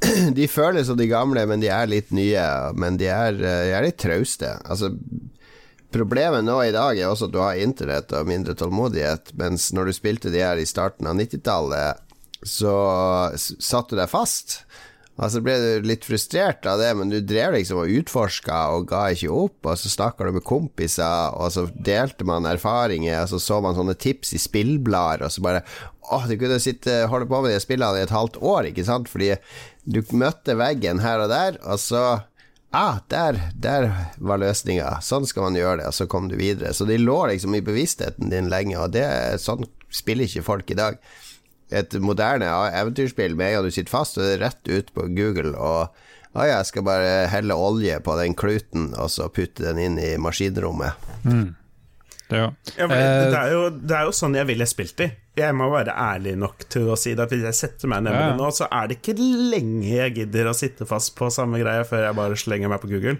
[0.38, 2.46] De føles som de gamle, men de er litt nye.
[2.78, 4.56] Men de er, eh, de er litt trauste.
[4.66, 4.94] Altså
[5.90, 9.90] Problemet nå i dag er også at du har internett og mindre tålmodighet, mens når
[9.90, 12.04] du spilte de her i starten av 90-tallet,
[12.46, 12.74] så
[13.34, 14.60] satte du deg fast.
[15.20, 19.02] Altså ble du litt frustrert av det, men du drev liksom og utforska og ga
[19.12, 23.40] ikke opp, og så snakka du med kompiser, og så delte man erfaringer, og så
[23.44, 25.64] så man sånne tips i spillblader, og så bare
[26.10, 29.06] Åh, du kunne sitte holde på med de spillene i et halvt år, ikke sant,
[29.12, 29.28] fordi
[29.86, 32.02] du møtte veggen her og der, og så
[32.70, 33.88] Ah, der, der
[34.22, 35.00] var løsninga.
[35.02, 36.70] Sånn skal man gjøre det, og så kom du videre.
[36.70, 39.08] Så de lå liksom i bevisstheten din lenge, og det,
[39.42, 41.00] sånn spiller ikke folk i dag
[41.70, 45.54] et moderne eventyrspill med en gang du sitter fast, så er rett ut på Google
[45.54, 45.94] og
[46.34, 50.12] ah, jeg skal bare helle olje på den kluten og så putte den inn i
[50.22, 51.08] maskinrommet.
[51.24, 51.48] Mm.
[52.30, 52.52] Ja.
[52.76, 55.08] Ja, det, det, er jo, det, er jo, sånn jeg ville spilt i.
[55.40, 57.26] Jeg må være ærlig nok til å si det.
[57.30, 58.28] Hvis jeg setter meg ned med ja.
[58.30, 61.82] det nå, så er det ikke lenge jeg gidder å sitte fast på samme greie
[61.88, 63.16] før jeg bare slenger meg på Google.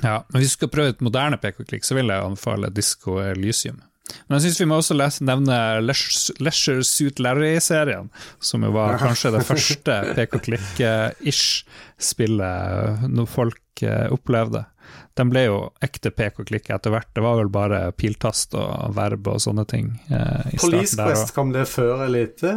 [0.00, 3.82] Ja, men Hvis du skal prøve et moderne pek-og-klikk, så vil jeg anbefale Disco Elysium.
[4.26, 8.06] Men jeg syns vi må også lese, nevne Leisure Suit Larry-serien,
[8.40, 14.62] som jo var kanskje det første pek og klikk-ish-spillet når folk eh, opplevde.
[15.18, 17.10] Den ble jo ekte pek og klikk etter hvert.
[17.14, 19.86] Det var vel bare piltast og verb og sånne ting.
[20.14, 22.54] Eh, Police Quest kom det før eller etter?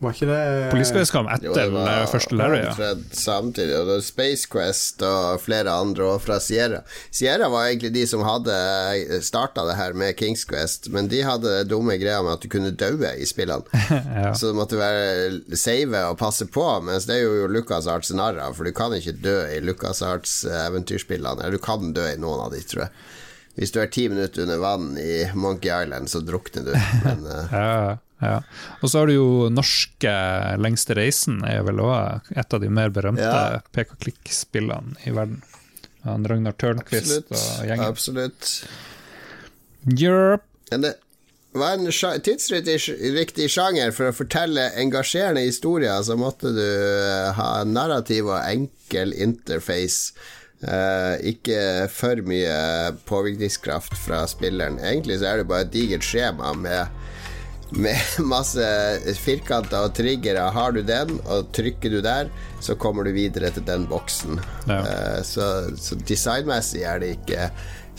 [0.00, 2.92] Var ikke det Quest kom etter jo, det var, første Larry, ja.
[3.12, 6.80] Samtidig, og det var Space Quest og flere andre og fra Sierra.
[7.12, 8.56] Sierra var egentlig de som hadde
[9.26, 12.72] starta det her med Kings Quest, men de hadde dumme greia med at du kunne
[12.72, 13.84] daue i spillene.
[14.24, 14.32] ja.
[14.32, 18.40] Så du måtte være save og passe på, mens det er jo Lucas Arts narr
[18.40, 21.44] av, for du kan ikke dø i Lucas Arts eventyrspillene.
[21.44, 22.94] Eller du kan dø i noen av de, tror jeg.
[23.60, 26.76] Hvis du er ti minutter under vann i Monkey Island, så drukner du.
[27.04, 27.98] Men, uh, ja.
[28.20, 28.40] Ja.
[28.80, 30.12] Og så har du jo norske
[30.60, 33.60] Lengste reisen, er vel òg et av de mer berømte ja.
[33.72, 35.40] pek og klikk-spillene i verden.
[36.06, 37.86] Han Ragnar Tørnquist og gjengen.
[37.88, 38.50] Absolutt.
[39.88, 40.46] Europe.
[40.70, 40.94] Det
[41.52, 41.90] var en
[42.24, 43.92] tidsriktig sjanger.
[43.96, 50.14] For å fortelle engasjerende historier, så måtte du eh, ha narrativ og enkel interface.
[50.60, 54.76] Uh, ikke for mye påvirkningskraft fra spilleren.
[54.84, 57.00] Egentlig så er det bare et digert skjema med
[57.70, 57.96] med
[58.32, 58.64] masse
[59.20, 60.50] firkanter og triggere.
[60.54, 64.40] Har du den, og trykker du der, så kommer du videre til den boksen.
[64.68, 64.80] Ja.
[64.82, 65.46] Uh, så,
[65.78, 67.50] så, designmessig er det ikke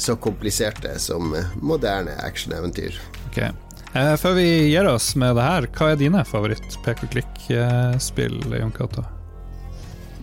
[0.01, 2.97] så kompliserte som moderne actioneventyr.
[3.29, 3.51] Okay.
[3.95, 8.75] Uh, før vi gir oss med det her, hva er dine favoritt-pek og klikk-spill, Jon
[8.75, 9.03] Cato?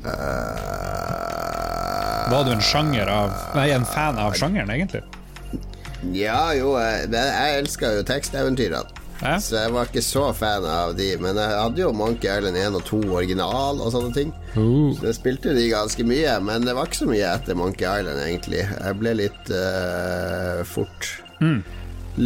[0.05, 0.11] Uh,
[2.29, 5.03] Var du en sjanger av Nei, en fan av sjangeren, egentlig?
[6.15, 8.99] Ja, jo, jeg, jeg elsker jo teksteventyrene.
[9.19, 11.09] Så jeg var ikke så fan av de.
[11.23, 14.35] Men jeg hadde jo Monkey Island 1 og 2 original og sånne ting.
[14.55, 14.95] Uh.
[14.97, 18.23] Så jeg spilte de ganske mye, men det var ikke så mye etter Monkey Island,
[18.23, 18.63] egentlig.
[18.63, 21.11] Jeg ble litt uh, fort
[21.43, 21.59] mm.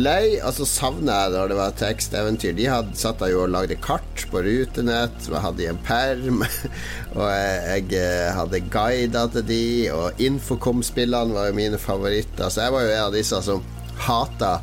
[0.05, 2.57] lei, og så savna jeg når det var teksteventyr.
[2.61, 6.45] De hadde satt jo og lagde kart på rutenett, og jeg hadde i en perm.
[7.17, 9.65] og jeg, jeg eh, hadde guider til de,
[9.97, 12.53] og Infocom-spillene var jo mine favoritter.
[12.53, 13.65] Så jeg var jo en av disse som
[14.03, 14.59] hata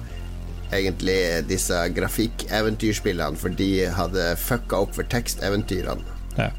[0.74, 6.17] egentlig disse grafikk-eventyrspillene, for de hadde fucka opp for teksteventyrene.
[6.38, 6.51] Ja.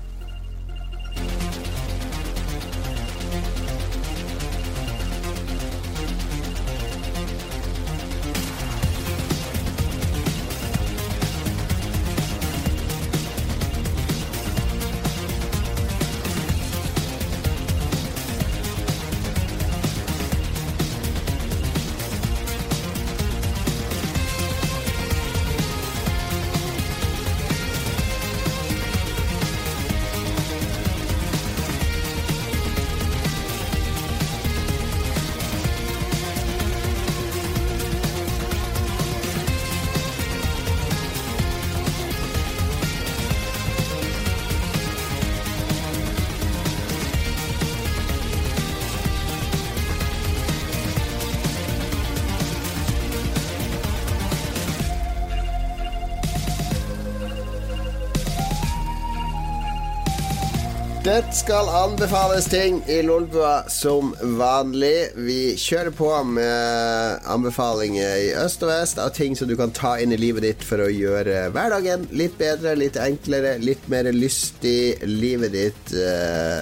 [61.05, 65.09] Det skal anbefales ting i Lolbua som vanlig.
[65.17, 69.95] Vi kjører på med anbefalinger i øst og vest av ting som du kan ta
[69.97, 75.01] inn i livet ditt for å gjøre hverdagen litt bedre, litt enklere, litt mer lystig.
[75.09, 76.61] Livet ditt eh,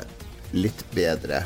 [0.54, 1.42] litt bedre.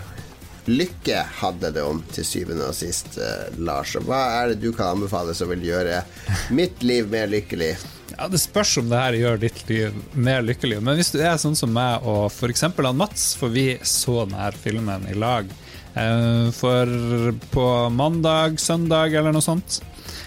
[0.68, 3.96] Lykke hadde det om til syvende og sist, eh, Lars.
[4.04, 6.04] Hva er det du kan anbefale som vil gjøre
[6.52, 7.72] mitt liv mer lykkelig?
[8.18, 10.80] Ja, Det spørs om det her gjør ditt liv mer lykkelig.
[10.84, 12.64] Men hvis du er sånn som meg og f.eks.
[12.94, 15.48] Mats, for vi så denne filmen i lag
[15.94, 19.80] eh, for på mandag, søndag eller noe sånt.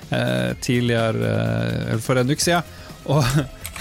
[0.10, 1.32] Eh, tidligere
[1.94, 2.76] eh, For en uke siden.
[3.06, 3.24] Og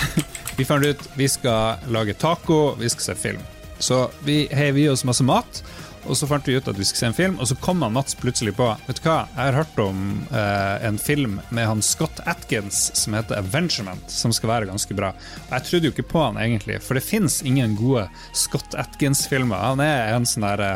[0.59, 3.43] vi fant ut vi skal lage taco, vi skal se film.
[3.79, 5.63] Så vi heiv i oss masse mat.
[6.05, 7.95] Og så fant vi ut at vi skulle se en film, og så kom han
[7.95, 9.99] Mats plutselig på Vet du hva, jeg har hørt om
[10.31, 15.11] eh, en film med han Scott Atkins som heter Avengement, som skal være ganske bra.
[15.47, 18.05] Og jeg trodde jo ikke på han egentlig, for det fins ingen gode
[18.37, 19.69] Scott Atkins-filmer.
[19.73, 20.73] Han er en sånn derre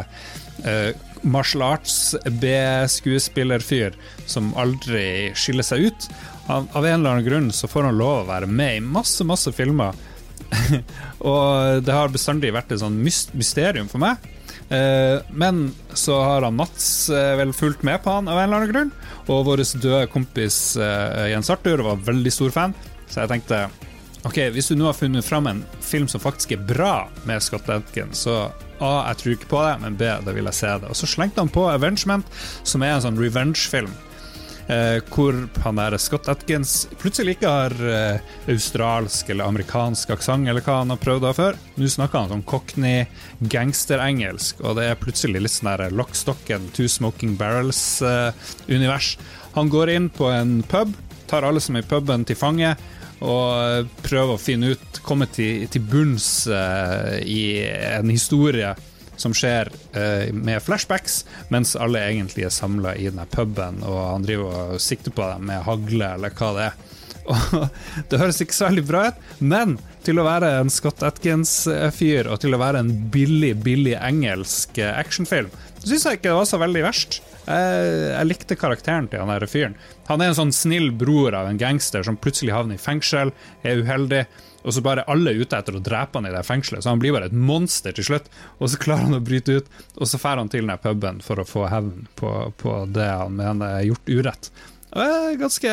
[0.64, 3.93] eh, martial arts-B-skuespillerfyr
[4.26, 6.09] som aldri skiller seg ut.
[6.49, 9.24] Han, av en eller annen grunn så får han lov å være med i masse,
[9.29, 9.93] masse filmer.
[11.29, 14.16] og det har bestandig vært et sånn mysterium for meg.
[14.68, 18.62] Eh, men så har han Mats eh, vel fulgt med på han av en eller
[18.62, 18.94] annen grunn.
[19.26, 22.76] Og vår døde kompis eh, Jens Arthur var veldig stor fan,
[23.08, 23.68] så jeg tenkte
[24.26, 27.68] Ok, hvis du nå har funnet fram en film som faktisk er bra med Scott
[27.70, 28.48] Atkin, så
[28.82, 30.90] A, jeg tror ikke på det, men B, da vil jeg se det.
[30.90, 32.26] Og så slengte han på Avengement,
[32.66, 33.94] som er en sånn revenge-film.
[34.68, 35.32] Eh, hvor
[35.64, 40.92] han der Scott Atkins plutselig ikke har eh, australsk eller amerikansk aksent, eller hva han
[40.92, 41.56] har prøvd av før.
[41.80, 43.06] Nå snakker han sånn cockney
[43.54, 49.14] gangsterengelsk, og det er plutselig litt sånn der lockstocken, Two Smoking Barrels-univers.
[49.54, 50.92] han går inn på en pub,
[51.26, 52.76] tar alle som er i puben, til fange.
[53.24, 58.76] Og prøver å finne ut, komme til, til bunns uh, i en historie
[59.18, 64.26] som skjer eh, med flashbacks, mens alle egentlig er samla i denne puben, og han
[64.26, 66.84] driver og sikter på dem med hagle, eller hva det er.
[67.28, 69.74] Og Det høres ikke så veldig bra ut, men
[70.06, 74.94] til å være en Scott Atkins-fyr, og til å være en billig, billig engelsk eh,
[74.96, 75.50] actionfilm,
[75.82, 77.20] syns jeg ikke det var så veldig verst.
[77.48, 79.76] Jeg, jeg likte karakteren til han fyren.
[80.08, 83.84] Han er en sånn snill bror av en gangster som plutselig havner i fengsel, er
[83.84, 84.24] uheldig
[84.64, 87.02] og så bare alle er ute etter å drepe han i det fengselet, så han
[87.02, 88.26] blir bare et monster til slutt.
[88.59, 91.40] Og så klarer han å bryte ut, og så drar han til den puben for
[91.40, 94.50] å få hevn på, på, det han mener er gjort urett.
[95.38, 95.70] Ganske,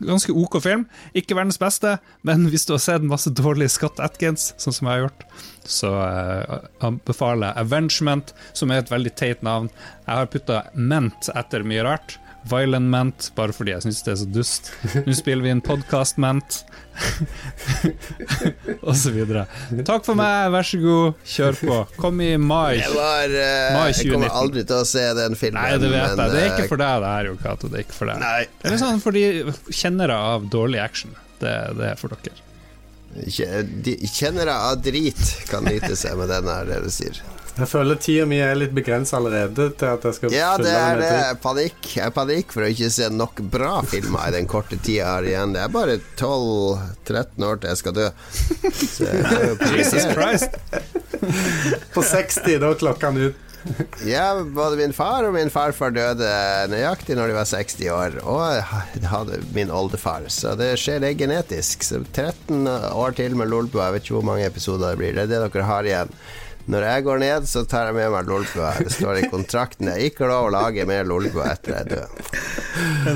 [0.00, 0.86] ganske OK film.
[1.14, 4.96] Ikke verdens beste, men hvis du har sett masse dårlig Scott Atkins, sånn som jeg
[4.96, 5.26] har gjort,
[5.68, 9.70] så han anbefaler jeg Avengement, som er et veldig teit navn.
[10.08, 12.18] Jeg har putta ment etter mye rart.
[12.50, 14.70] Violent Ment, bare fordi jeg syns det er så dust.
[15.06, 16.58] Nå spiller vi en podkast-ment.
[18.86, 19.46] og så videre.
[19.86, 21.78] Takk for meg, vær så god, kjør på.
[21.96, 22.82] Kom i mai.
[22.84, 24.02] Var, uh, mai 2019.
[24.02, 25.60] Jeg kommer aldri til å se den filmen.
[25.60, 26.34] Nei, det vet men, jeg.
[26.34, 27.70] Det er ikke eh, for deg, det her, Jo Cato.
[27.72, 28.24] Det er ikke for deg.
[28.24, 28.40] Nei.
[28.60, 29.24] Det er sånn for de
[29.82, 31.16] kjennere av dårlig action.
[31.40, 32.42] Det, det er for dere.
[33.24, 37.20] Kjennere av drit kan nyte seg med den her, det du sier.
[37.54, 40.98] Jeg føler tida mi er litt begrensa allerede til at jeg skal Ja, det er
[40.98, 41.12] det.
[41.44, 41.86] Panikk.
[41.94, 45.06] Jeg er panikk for å ikke se nok bra filmer i den korte tida jeg
[45.06, 45.54] har igjen.
[45.54, 48.10] Det er bare 12-13 år til jeg skal dø.
[49.78, 50.58] Jesus Christ.
[51.94, 53.40] På 60, da er klokka ut.
[54.04, 56.28] ja, både min far og min farfar døde
[56.68, 58.18] nøyaktig når de var 60 år.
[58.26, 60.26] Og hadde min oldefar.
[60.28, 61.86] Så det skjer det genetisk.
[61.86, 63.88] Så 13 år til med Lolbua.
[63.88, 65.14] Jeg vet ikke hvor mange episoder det blir.
[65.14, 66.10] Det er det dere har igjen.
[66.64, 68.70] Når jeg går ned, så tar jeg med meg Lolbua.
[68.80, 71.90] Det står i kontrakten jeg ikke har lov å lage mer Lolbua etter jeg er
[71.92, 72.08] død.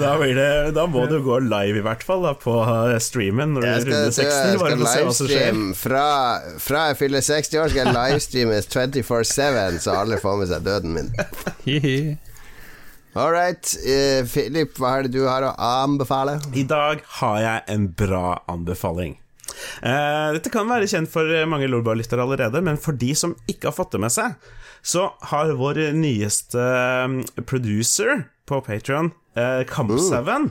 [0.02, 2.52] Da, blir det, da må du gå live, i hvert fall, da, på
[3.02, 4.22] streamen når Jeg du runder 60.
[4.28, 6.04] jeg skal livestream fra,
[6.62, 10.94] fra jeg fyller 60 år, skal jeg livestreame 24-7, så alle får med seg døden
[10.98, 11.12] min.
[13.18, 13.64] All right.
[13.64, 16.36] Filip, Philip, hva er det du har å anbefale?
[16.54, 19.16] I dag har jeg en bra anbefaling.
[19.82, 23.76] Eh, dette kan være kjent for mange Lolbua-lyttere allerede, men for de som ikke har
[23.76, 24.34] fått det med seg,
[24.82, 30.50] så har vår nyeste eh, producer på Patron, eh, Kampseven,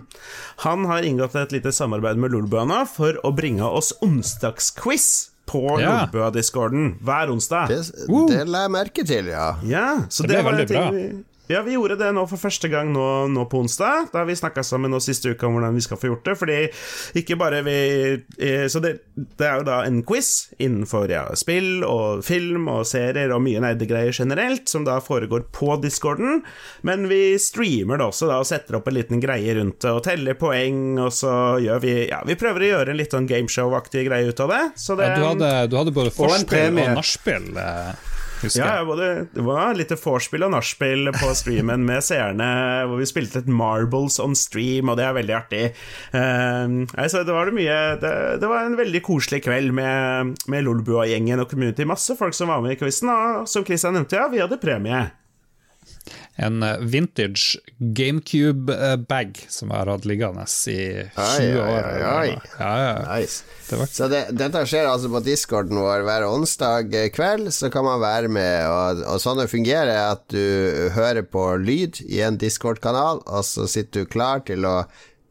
[0.65, 5.79] han har inngått et lite samarbeid med Lolbua nå for å bringe oss onsdagsquiz på
[5.79, 6.03] Ja.
[6.05, 7.71] Lolbua-discorden hver onsdag.
[7.71, 7.81] Det,
[8.29, 9.47] det la jeg merke til, ja.
[9.63, 11.23] Ja, så Det ble var en veldig ting bra.
[11.47, 14.09] Ja, vi gjorde det nå for første gang nå, nå på onsdag.
[14.11, 16.35] Da har vi snakka sammen nå siste uka om hvordan vi skal få gjort det.
[16.41, 16.57] Fordi
[17.21, 17.77] ikke bare vi
[18.43, 22.83] eh, Så det, det er jo da en quiz innenfor ja, spill og film og
[22.89, 26.43] serier og mye nerdegreier generelt, som da foregår på discorden.
[26.87, 30.03] Men vi streamer det også da og setter opp en liten greie rundt det og
[30.03, 31.31] teller poeng, og så
[31.63, 34.61] gjør vi Ja, vi prøver å gjøre en litt sånn gameshow-aktig greie ut av det.
[34.79, 38.71] Så det Ja, du, hadde, du hadde både forspill og, og nachspiel, eh, husker Ja,
[38.79, 38.87] jeg.
[38.89, 42.47] både, det var litt vorspiel og nachspiel på streamen med seerne,
[42.87, 45.63] hvor vi spilte et Marbles on stream, og det er veldig artig.
[46.13, 50.67] Uh, altså, det, var det, mye, det, det var en veldig koselig kveld med, med
[50.67, 51.87] Lolbua-gjengen og community.
[51.87, 55.05] Masse folk som var med i quizen, og som Christian nevnte, ja, vi hadde premie.
[56.37, 57.57] En eh, vintage
[57.97, 60.77] GameCube-bag som jeg har hatt liggende i
[61.17, 61.87] 20 Oi, oi, år.
[61.89, 62.35] oi, oi.
[62.59, 62.93] Ja, ja.
[63.09, 63.43] Nice.
[63.91, 68.29] Så det, dette skjer altså på discorden vår hver onsdag kveld, så kan man være
[68.31, 68.69] med.
[68.69, 73.45] Og, og sånn det fungerer, er at du hører på lyd i en discord-kanal, og
[73.47, 74.77] så sitter du klar til å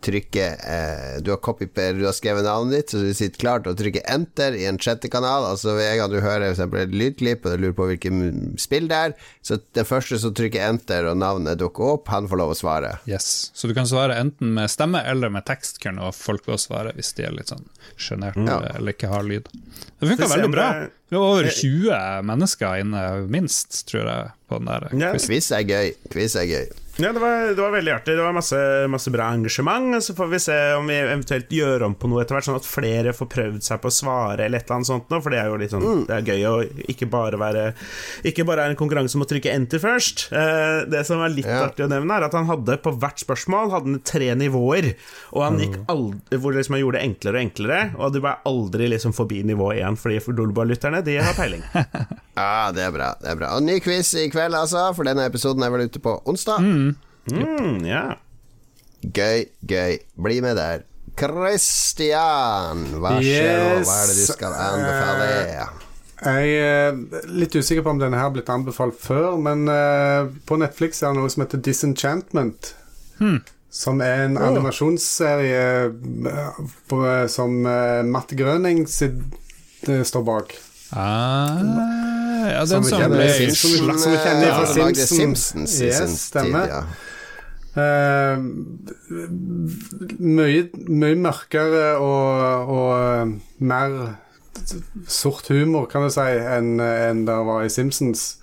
[0.04, 3.72] trykke eh, Du har copy du har skrevet navnet ditt, så du sitter klar til
[3.72, 5.46] å trykke enter i en sjette kanal.
[5.48, 8.88] Altså Ved en gang du hører for et lydklipp og du lurer på hvilket spill
[8.90, 12.54] det er, så den første som trykker enter og navnet dukker opp, han får lov
[12.54, 12.92] å svare.
[13.10, 13.50] Yes.
[13.56, 17.12] Så du kan svare enten med stemme eller med tekst, kunne folk også svare hvis
[17.18, 17.66] de er litt sånn
[17.96, 18.70] sjenerte mm.
[18.76, 19.48] eller ikke har lyd.
[19.98, 20.72] Det funka veldig bra.
[20.80, 25.12] det- Vi var over 20 mennesker inne, minst, tror jeg, på den der Ja.
[25.12, 25.28] quizen.
[25.28, 25.94] Quiz er gøy.
[26.10, 26.66] Quiz er gøy.
[26.98, 28.14] Ja, det var, det var veldig artig.
[28.16, 29.98] Det var masse, masse bra engasjement.
[30.02, 32.64] Så får vi se om vi eventuelt gjør om på noe etter hvert, sånn at
[32.68, 35.42] flere får prøvd seg på å svare eller et eller annet sånt noe, for det
[35.42, 36.54] er jo litt sånn Det er gøy å
[36.88, 37.66] ikke bare være
[38.30, 40.24] Ikke bare er en konkurranse om å trykke enter først.
[40.32, 41.66] Eh, det som er litt Ja.
[41.68, 44.94] artig å nevne, er at han hadde på hvert spørsmål hadde han tre nivåer,
[45.36, 48.40] og han gikk aldri Hvor liksom han gjorde det enklere og enklere, og du var
[48.48, 51.62] aldri liksom forbi nivå én, fordi for Dolba-lytterne, de har peiling.
[52.36, 53.06] Ja, det er bra.
[53.16, 56.02] det er bra Og ny quiz i kveld, altså, for denne episoden er vel ute
[56.04, 56.60] på onsdag.
[56.60, 56.85] Mm,
[57.86, 58.04] ja.
[59.06, 59.98] Gøy, gøy.
[60.16, 60.84] Bli med der.
[61.16, 63.82] Christian, hva skjer nå?
[63.86, 65.28] Hva er det du skal anbefale?
[66.16, 70.56] Jeg er litt usikker på om denne her har blitt anbefalt før, men eh, på
[70.60, 72.70] Netflix er det noe som heter Disenchantment.
[73.76, 77.00] Som er en animasjonsserie eh, på,
[77.32, 79.18] som uh, Matt Grøning sitt,
[79.88, 80.54] eh, står bak.
[80.96, 81.58] Ah,
[82.48, 85.80] ja, Som den vi som som vi- som vi kjenner fra Simpsons.
[85.82, 86.64] Yes, stemmer.
[86.64, 86.84] tid, ja.
[87.76, 88.38] Eh,
[90.18, 93.34] mye, mye mørkere og, og eh,
[93.68, 93.98] mer
[95.06, 98.38] sort humor, kan du si, enn en det var i Simpsons.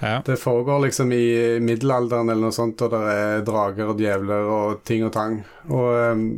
[0.00, 0.20] ja.
[0.26, 4.82] Det foregår liksom i middelalderen eller noe sånt, og det er drager og djevler og
[4.84, 5.40] ting og tang.
[5.72, 6.28] Og um,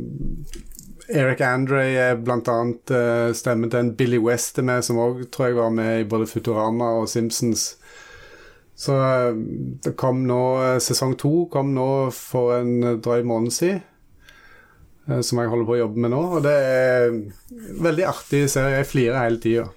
[1.11, 5.25] Eric Andre er blant annet uh, stemmen til en Billy West er med, som òg
[5.33, 7.73] tror jeg var med i både Futurama og Simpsons.
[8.81, 9.35] Så uh,
[9.85, 13.83] det kom nå uh, Sesong to kom nå for en drøy måned siden.
[15.09, 16.23] uh, Som jeg holder på å jobbe med nå.
[16.37, 17.13] Og det er
[17.85, 18.79] veldig artig serie.
[18.81, 19.69] Jeg flirer hele tida.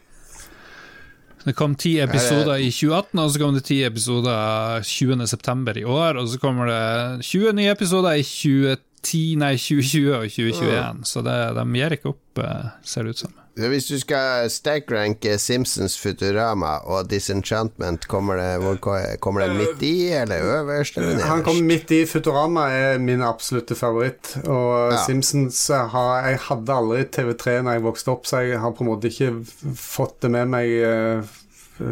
[1.44, 5.74] Det kom ti episoder i 2018, og så kom det ti episoder 20.9.
[5.76, 11.02] i år, og så kommer det 20 nye episoder i 2010, nei, 2020 og 2021,
[11.10, 13.34] så det, de gir ikke opp, eh, ser det ut som.
[13.54, 18.80] Hvis du skal stackranke Simpsons Futurama og Disenchantment, kommer det,
[19.22, 21.28] kommer det midt i, eller øverst, eller nederst?
[21.28, 22.00] Han kommer kom midt i.
[22.10, 24.34] Futurama er min absolutte favoritt.
[24.44, 25.04] Og Ja.
[25.06, 28.90] Simpsons har Jeg hadde aldri TV3 når jeg vokste opp, så jeg har på en
[28.90, 29.30] måte ikke
[29.76, 31.22] fått det med meg eh,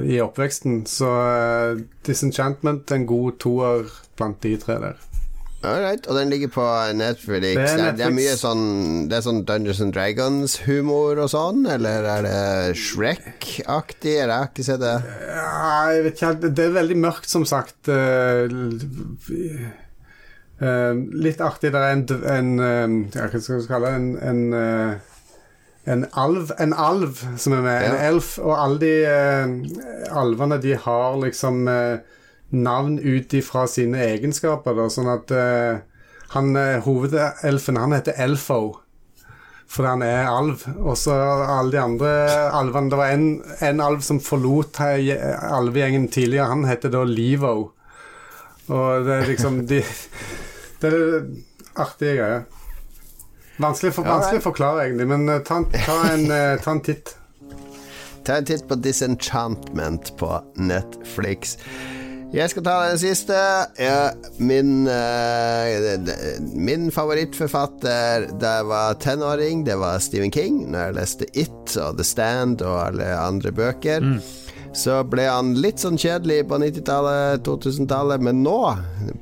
[0.03, 0.83] i oppveksten.
[0.87, 3.87] Så eh, Disenchantment en god toer
[4.17, 5.12] blant de tre der.
[5.63, 6.65] Alright, og den ligger på
[6.99, 7.55] Netflix.
[7.55, 7.99] Det er Netflix.
[7.99, 8.65] det er mye sånn
[9.11, 12.41] Det er sånn Dungeons and Dragons-humor og sånn, eller er det
[12.81, 14.17] Shrek-aktig?
[14.17, 14.97] Jeg har ikke sett det.
[15.29, 16.51] Ja, jeg vet ikke.
[16.51, 17.79] Det er veldig mørkt, som sagt.
[17.87, 18.51] Eh,
[20.59, 20.99] eh,
[21.29, 21.71] litt artig.
[21.71, 24.01] Det er en, en eh, ja, Hva skal vi kalle det?
[24.03, 24.99] En, en,
[25.95, 27.87] en alv En alv som er med.
[27.87, 28.35] En elf.
[28.43, 31.63] Og alle de alvene, de har liksom
[32.53, 35.81] navn ut ifra sine egenskaper, da, sånn at uh,
[36.33, 38.79] han eh, hovedelfen, han heter Elfo.
[39.73, 40.63] Fordi han er alv.
[40.85, 42.09] Og så alle de andre
[42.53, 43.27] alvene Det var en,
[43.65, 45.17] en alv som forlot he-
[45.49, 46.51] alvegjengen tidligere.
[46.51, 47.55] Han heter da Livo.
[48.69, 49.81] Og det er liksom de,
[50.83, 51.25] Det er
[51.81, 52.45] artige greier.
[53.61, 57.15] Vanskelig, for, vanskelig å forklare, egentlig, men eh, ta, ta, en, eh, ta en titt.
[58.25, 61.57] Ta en titt på Disenchantment på Netflix.
[62.33, 63.37] Jeg skal ta den siste.
[63.77, 70.63] Ja, min, uh, min favorittforfatter da jeg var tenåring, det var Stephen King.
[70.73, 74.09] Når jeg leste It og The Stand og alle andre bøker.
[74.73, 78.55] Så ble han litt sånn kjedelig på 90-tallet, 2000-tallet, men nå,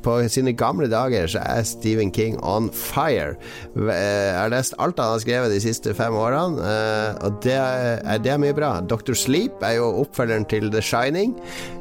[0.04, 3.32] på sine gamle dager, så er Stephen King on fire.
[3.74, 7.56] Eh, Jeg har lest alt han har skrevet de siste fem årene, eh, og det
[7.58, 8.70] er, det mye bra.
[8.80, 9.12] Dr.
[9.18, 11.34] Sleep er jo oppfølgeren til The Shining.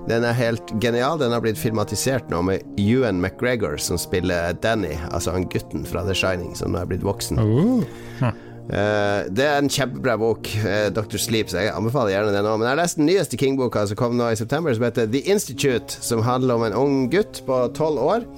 [0.09, 1.19] Den er helt genial.
[1.21, 6.01] Den har blitt filmatisert nå med Ewan McGregor, som spiller Danny, altså han gutten fra
[6.09, 7.37] The Shining, som nå er blitt voksen.
[8.69, 11.17] Eh, det er en kjempebra bok, uh, Dr.
[11.17, 12.59] Sleep, så jeg anbefaler gjerne den òg.
[12.59, 15.23] Men jeg har lest den nyeste King-boka som kom nå i september, som heter The
[15.25, 18.29] Institute, som handler om en ung gutt på tolv år.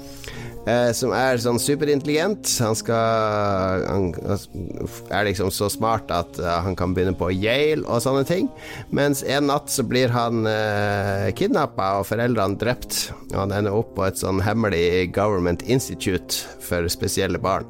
[0.69, 2.45] eh, som er sånn superintelligent.
[2.61, 4.11] Han skal Han
[5.09, 8.49] er liksom så smart at eh, han kan begynne på Yale og sånne ting.
[8.93, 13.09] Mens en natt så blir han uh, kidnappa og foreldrene drept.
[13.33, 17.67] Og han ender opp på et sånn hemmelig Government Institute for spesielle barn.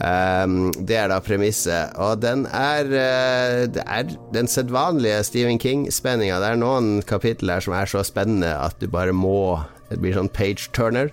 [0.00, 1.92] Um, det er da premisset.
[2.00, 6.40] Og den er uh, Det er den sedvanlige Stephen King-spenninga.
[6.40, 10.32] Det er noen kapitler som er så spennende at du bare må Det blir sånn
[10.32, 11.10] page-turner.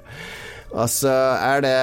[0.72, 1.78] Og så er det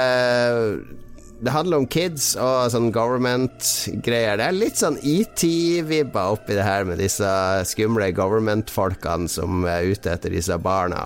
[1.45, 4.39] det handler om kids og sånn government-greier.
[4.39, 7.29] Det er litt sånn ET-vibber oppi det her med disse
[7.69, 11.03] skumle government-folkene som er ute etter disse barna,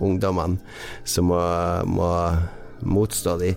[0.00, 0.62] ungdommene,
[1.04, 1.42] som må,
[1.90, 2.08] må
[2.94, 3.52] motstå de.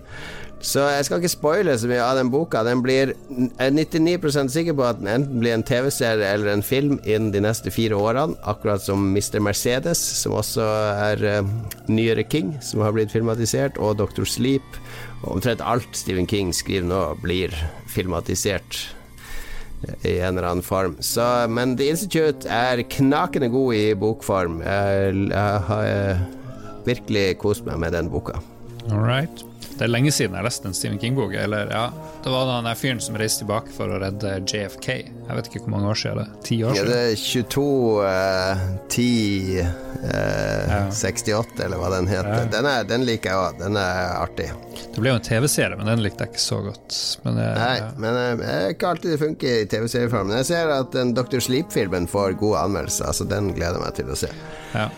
[0.64, 2.62] Så jeg skal ikke spoile så mye av den boka.
[2.64, 6.64] Den blir, jeg er 99% sikker på at den enten blir en TV-serie eller en
[6.64, 8.38] film innen de neste fire årene.
[8.48, 9.38] Akkurat som Mr.
[9.44, 11.54] Mercedes, som også er uh,
[11.92, 14.24] nyere King, som har blitt filmatisert, og Dr.
[14.24, 14.80] Sleep.
[15.22, 17.54] Og omtrent alt Stephen King skriver nå, blir
[17.92, 18.86] filmatisert
[20.02, 20.96] i en eller annen form.
[21.04, 24.62] Så, men The Institute er knakende god i bokform.
[24.64, 26.24] Jeg, jeg har eh,
[26.88, 28.40] virkelig kost meg med den boka.
[28.90, 29.44] All right.
[29.76, 31.34] Det er lenge siden jeg har lest en Stephen King-bok.
[31.36, 31.90] Eller, ja,
[32.24, 34.88] Det var den der fyren som reiste tilbake for å redde JFK.
[34.96, 36.38] Jeg vet ikke hvor mange år siden det er.
[36.48, 37.66] Ti år Ja, det er 22
[38.08, 39.74] eh, 10 eh,
[40.66, 40.80] Ja.
[40.90, 42.32] 68, eller hva den heter.
[42.32, 42.48] Ja.
[42.56, 43.60] Den, er, den liker jeg òg.
[43.60, 44.48] Den er artig.
[44.94, 47.00] Det ble jo en TV-serie, men den likte jeg ikke så godt.
[47.26, 47.90] Men, eh, Nei, ja.
[48.00, 50.30] men eh, det er ikke alltid det funker i TV-serieform.
[50.32, 51.42] Men jeg ser at den Dr.
[51.44, 54.32] Sleep-filmen får gode anmeldelser, så den gleder jeg meg til å se.
[54.72, 54.88] Ja.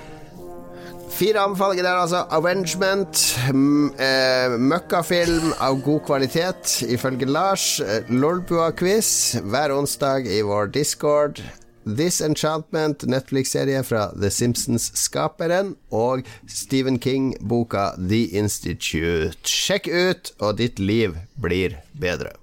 [1.19, 2.21] Fire anbefalinger der, altså.
[2.31, 3.23] Avengement.
[3.99, 7.81] eh, Møkkafilm av god kvalitet, ifølge Lars.
[7.81, 11.43] Eh, Lolbua-quiz hver onsdag i vår discord.
[11.89, 15.75] This Enchantment, Netflix-serie fra The Simpsons-skaperen.
[15.91, 19.35] Og Stephen King-boka The Institute.
[19.43, 22.37] Sjekk ut, og ditt liv blir bedre.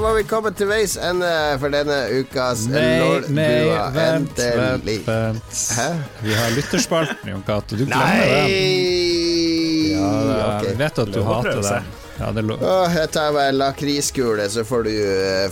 [0.00, 1.28] Var vi kommet til veis ende
[1.60, 3.34] for denne ukas Nei, Lolbua.
[3.36, 3.54] nei,
[3.94, 4.96] vent, Endelig.
[5.06, 5.62] vent, vent.
[5.76, 5.88] Hæ?
[6.24, 7.76] Vi har lytterspalten, Jon Cato.
[7.76, 8.50] Du glemmer den.
[8.50, 9.94] Nei!
[9.94, 10.10] Ja,
[10.56, 10.68] okay.
[10.70, 11.90] jeg vet at du hater den.
[12.20, 12.44] Ja, det.
[12.52, 14.92] Åh, jeg tar meg en lakriskule, så får du,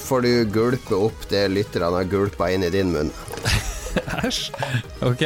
[0.04, 3.12] får du gulpe opp det lytterne har gulpa inn i din munn.
[4.24, 4.50] Æsj.
[5.08, 5.24] Ok,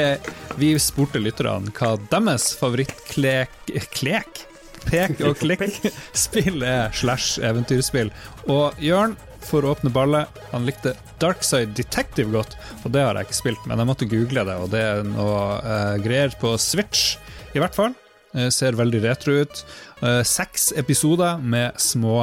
[0.60, 3.74] vi spurte lytterne hva deres favorittklek...
[3.92, 4.46] Klek?
[4.88, 8.12] Pek og klikk-spill er slash eventyrspill.
[8.52, 13.28] Og Jørn, for å åpne ballet, han likte Darkside Detective godt, og det har jeg
[13.28, 17.16] ikke spilt, men jeg måtte google det, og det er noe uh, greier på Switch,
[17.54, 17.94] i hvert fall.
[18.34, 19.64] Uh, ser veldig retro ut.
[20.02, 22.20] Uh, seks episoder med små,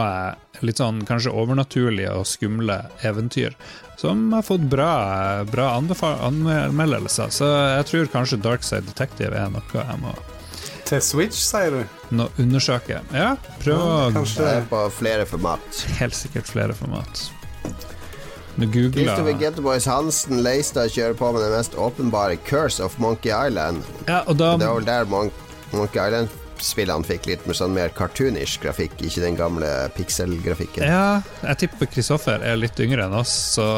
[0.65, 3.55] litt sånn kanskje overnaturlige og skumle eventyr.
[3.99, 9.99] Som har fått bra, bra anmeldelser, så jeg tror kanskje Darkside Detective er noe jeg
[9.99, 10.15] må,
[10.89, 11.81] Til Switch, sier du?
[12.17, 13.03] nå undersøke.
[13.13, 15.83] Ja, prøv å Kanskje Det er på flere format.
[15.99, 17.27] Helt sikkert flere format.
[18.59, 23.31] Nå Christopher googler Getteboys Hansen Leistad kjører på med det mest åpenbare Curse of Monkey
[23.31, 23.85] Island.
[24.09, 25.29] Ja, og da Det var vel der Mon
[25.71, 30.89] Monkey Island-spillene fikk litt mer sånn mer cartoonish grafikk, ikke den gamle pixel-grafikken.
[30.89, 33.69] Ja, jeg tipper Kristoffer er litt yngre enn oss, så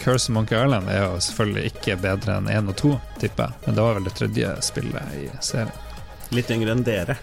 [0.00, 3.64] Curse of Monkey Island er jo selvfølgelig ikke bedre enn 1 og 2, tipper jeg.
[3.66, 5.89] Men det var vel det tredje spillet i serien.
[6.36, 7.16] Litt yngre enn dere.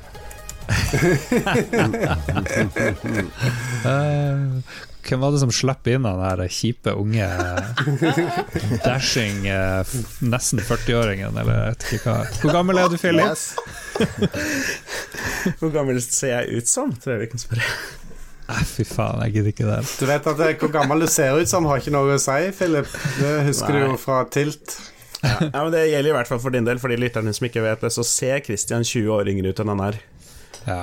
[3.87, 4.59] uh,
[5.07, 7.27] hvem var det som slapp inn den der kjipe, unge
[8.83, 12.25] dashing eh, nesten 40-åringen, eller jeg vet ikke hva.
[12.41, 13.31] Hvor gammel er du, Philip?
[13.31, 13.55] Yes.
[15.61, 17.71] Hvor gammel ser jeg ut som, tror jeg vi kan spørre.
[18.47, 19.79] Ah, fy faen, jeg gidder ikke det.
[19.99, 22.51] Du vet at det, hvor gammel du ser ut som, har ikke noe å si,
[22.55, 22.87] Philip.
[23.19, 23.81] Det husker Nei.
[23.81, 24.75] du jo fra Tilt.
[25.53, 27.63] Ja, men Det gjelder i hvert fall for din del, for de lytterne som ikke
[27.65, 29.99] vet det, så ser Christian 20 år yngre ut enn han er.
[30.67, 30.79] Ja.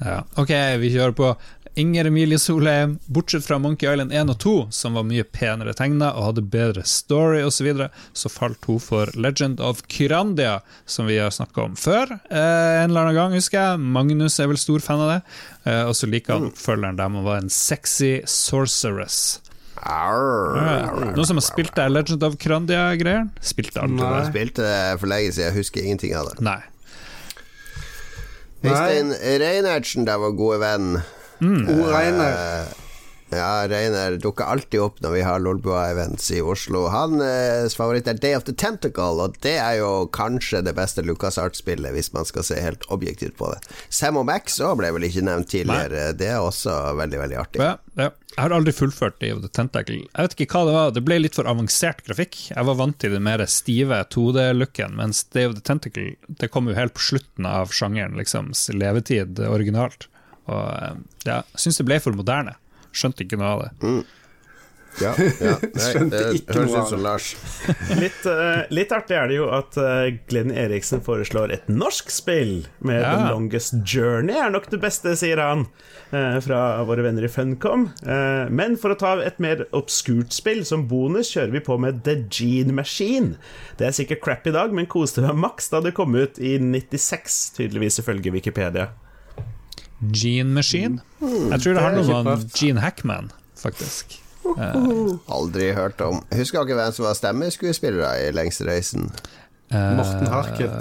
[0.00, 0.18] ja.
[0.40, 1.34] Ok, vi kjører på.
[1.78, 6.10] Inger Emilie Solheim, bortsett fra Monkey Island 1 og 2, som var mye penere tegna
[6.18, 11.06] og hadde bedre story osv., så, videre, så falt hun for Legend of Kyrandia, som
[11.06, 12.16] vi har snakka om før.
[12.26, 13.84] Eh, en eller annen gang, husker jeg.
[13.98, 15.20] Magnus er vel stor fan av det.
[15.70, 19.38] Eh, og så liker han oppfølgeren der man var en sexy sorceress.
[19.86, 23.30] Noen som har spilt det Legend of Krandia-greier?
[23.44, 24.10] Spilte aldri Nei.
[24.10, 24.18] det?
[24.20, 26.36] Jeg spilte det for lenge siden, jeg husker ingenting av det.
[26.44, 26.60] Nei.
[28.60, 31.00] Øystein Reinertsen, der var gode venn.
[31.40, 31.64] Mm.
[31.88, 32.68] Reiner.
[33.30, 36.86] Eh, Ja, Reiner dukker alltid opp når vi har Lolbua-events i Oslo.
[36.92, 41.38] Hans favoritt er Day of the Tentacle, og det er jo kanskje det beste Lucas
[41.38, 43.60] Art-spillet, hvis man skal se helt objektivt på det.
[43.88, 47.62] Sam og Max òg ble vel ikke nevnt tidligere, det er også veldig, veldig artig.
[47.64, 48.10] Ja, ja.
[48.30, 49.96] Jeg har aldri fullført Day of the Tentacle.
[50.06, 52.36] Jeg vet ikke hva det var, det ble litt for avansert grafikk.
[52.52, 56.68] Jeg var vant til den mer stive 2D-looken, mens Day of the Tentacle det kom
[56.70, 60.06] jo helt på slutten av sjangeren, liksom, levetid originalt.
[60.50, 60.94] Og eh,
[61.26, 62.54] ja, jeg syns det ble for moderne.
[62.92, 63.92] Skjønte ikke noe av det.
[64.98, 65.54] Ja, ja.
[65.76, 66.98] Nei, Skjønte ikke noe av det.
[67.04, 67.28] Lars.
[68.02, 72.66] Litt, uh, litt artig er det jo at uh, Glenn Eriksen foreslår et norsk spill
[72.84, 73.14] med Ja.
[73.14, 75.66] The Longest Journey er nok det beste, sier han,
[76.12, 77.88] uh, fra våre venner i Funcom.
[78.02, 82.02] Eh, men for å ta et mer obskurt spill som bonus, kjører vi på med
[82.06, 83.36] The Gene Machine.
[83.78, 86.56] Det er sikkert crap i dag, men koste meg maks da det kom ut i
[86.60, 88.90] 96, tydeligvis ifølge Wikipedia.
[90.12, 91.00] Gene Machine?
[91.20, 92.50] Jeg tror det handler er om han.
[92.56, 94.16] Gene Hackman, faktisk.
[95.28, 96.22] Aldri hørt om.
[96.32, 99.10] Husker dere hvem som var stemmeskuespillere i Lengste reisen?
[99.70, 100.72] Eh, Morten Harket.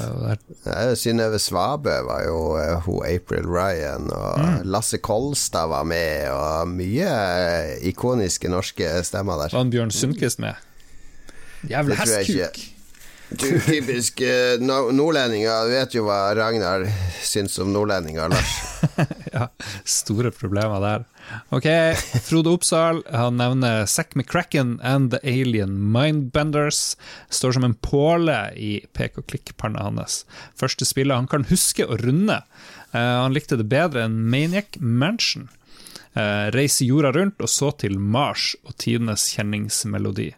[0.66, 4.72] Uh, Synnøve Svabø var jo eh, hun April Ryan, og Mm.
[4.72, 7.12] Lasse Kolstad var med, og mye
[7.86, 9.52] ikoniske norske stemmer der.
[9.54, 10.54] Var han Bjørn Sundquist med?
[11.68, 11.96] Ikke.
[12.00, 12.79] hestkuk!
[13.30, 15.68] Du, typisk eh, no- nordlendinger.
[15.68, 16.88] Du vet jo hva Ragnar
[17.22, 18.56] syns om nordlendinger, Lars.
[19.30, 19.46] Ja,
[19.86, 21.04] store problemer der.
[21.54, 21.68] Ok,
[22.26, 26.98] Frode Oppsal han nevner Zack McCracken and The Alien Mindbenders.
[27.30, 30.24] Står som en påle i pek og klikk-panna hans.
[30.58, 32.42] Første spillet han kan huske å runde.
[32.96, 32.98] Uh,
[33.28, 35.52] han likte det bedre enn Maniac Mansion.
[36.18, 40.32] Uh, reise jorda rundt og så til Mars og tidenes kjenningsmelodi.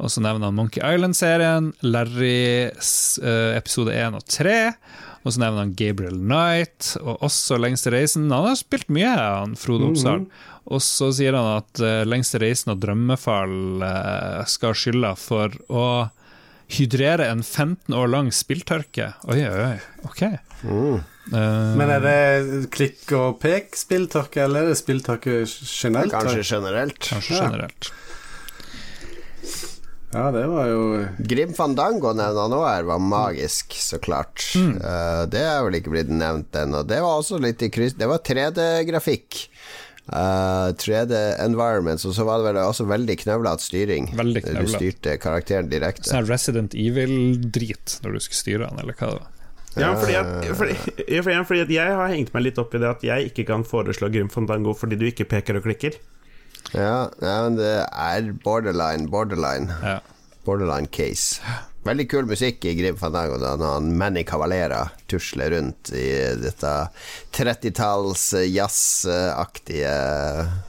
[0.00, 4.54] Og så nevner han Monkey Island-serien, Larry eh, episode 1 og 3.
[5.20, 8.30] Og så nevner han Gabriel Knight, og også Lengste reisen.
[8.32, 10.24] Han har spilt mye, han Frode Oppsal.
[10.70, 15.84] Og så sier han at eh, Lengste reisen og Drømmefall eh, skal skylda for å
[16.70, 19.12] hydrere en 15 år lang spilltørke.
[19.28, 19.78] Oi, oi, oi.
[20.08, 20.22] Ok.
[20.64, 26.14] Eh, Men er det klikk og pek spilltørke, eller er det spilltørke generelt?
[26.14, 27.02] Kanskje generelt.
[27.10, 27.90] kanskje generelt.
[27.90, 28.06] Ja,
[30.10, 30.80] det var jo
[31.18, 34.42] Grim Fandango nevner han òg her, var magisk, så klart.
[34.58, 34.72] Mm.
[34.82, 36.82] Uh, det er vel ikke blitt nevnt ennå.
[36.82, 39.44] Det var også litt i kryss Det var 3D-grafikk.
[40.10, 44.10] Uh, 3D-environments, og så var det vel også veldig knøvlete styring.
[44.18, 46.10] Veldig Du styrte karakteren direkte.
[46.10, 49.36] Sånn Resident Evil-drit når du skulle styre han, eller hva det var.
[49.78, 50.74] Ja, fordi at, fordi,
[51.22, 53.62] fordi, fordi at jeg har hengt meg litt opp i det at jeg ikke kan
[53.62, 56.00] foreslå Grim Fandango fordi du ikke peker og klikker.
[56.74, 59.74] Ja, ja, men det er borderline, borderline.
[59.82, 59.98] Ja.
[60.46, 61.40] Borderline case.
[61.84, 66.10] Veldig kul musikk i Grim Fandango da han Manny Cavalera tusler rundt i
[66.40, 66.72] dette
[67.36, 69.94] 30-talls jazzaktige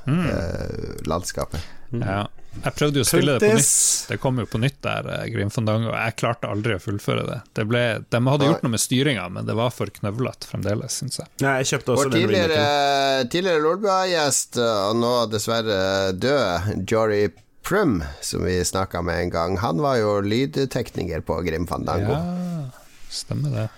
[0.07, 1.65] eh, landskapet.
[1.99, 2.23] Ja.
[2.51, 4.07] Jeg prøvde jo å spille det på nytt.
[4.11, 5.93] Det kom jo på nytt der, eh, Grim Fandango.
[5.95, 7.37] Jeg klarte aldri å fullføre det.
[7.57, 11.21] det ble, de hadde gjort noe med styringa, men det var for knøvlete fremdeles, syns
[11.21, 11.31] jeg.
[11.41, 13.31] Nei, jeg kjøpte også Vår den tidligere, remaken.
[13.31, 14.59] tidligere Lolbua-gjest,
[14.91, 15.79] og nå dessverre
[16.19, 17.23] død, Jory
[17.63, 22.17] Prum, som vi snakka med en gang, han var jo lydtekniker på Grim Fandango.
[22.17, 22.69] Ja,
[23.09, 23.69] stemmer det.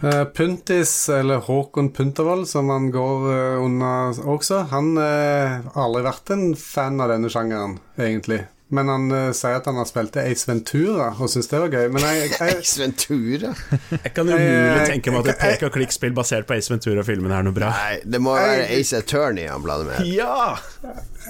[0.00, 6.04] Eh, Puntis, eller Håkon Puntervold, som han går eh, under også, han eh, har aldri
[6.06, 8.44] vært en fan av denne sjangeren, egentlig.
[8.68, 11.72] Men han uh, sier at han har spilt til Ace Ventura og syns det var
[11.72, 11.86] gøy.
[11.94, 13.54] Men jeg, jeg, Ace Ventura?
[13.94, 17.46] Jeg kan umulig tenke meg at et pek og klikk-spill basert på Ace Ventura-filmen er
[17.48, 17.72] noe bra.
[17.72, 20.12] Nei, det må være Ace Attorney han blander med.
[20.12, 20.58] Ja!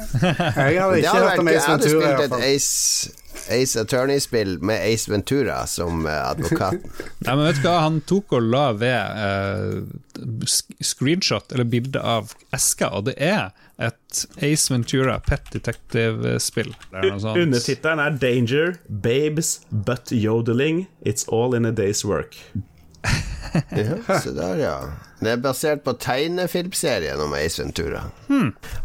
[0.09, 2.13] jeg hadde ikke hørt om Ventura jeg hadde Ventura.
[2.19, 2.45] spilt et.
[2.49, 3.15] Ace,
[3.55, 6.83] Ace Attorney-spill med Ace Ventura som eh, advokat.
[7.25, 10.43] Nei, men vet du hva, han tok og la ved uh,
[10.83, 13.49] screenshot, eller bilde av eska, og det er
[13.79, 16.75] et Ace Ventura Pet Detective-spill.
[16.91, 17.43] Det er.
[17.43, 20.89] Undertittelen er 'Danger, Babes, But Yodeling.
[21.07, 22.37] It's All In A Day's Work'.
[23.79, 24.79] Ja, se der, ja.
[25.19, 28.05] Det er basert på tegnefilmserien om Ace Ventura.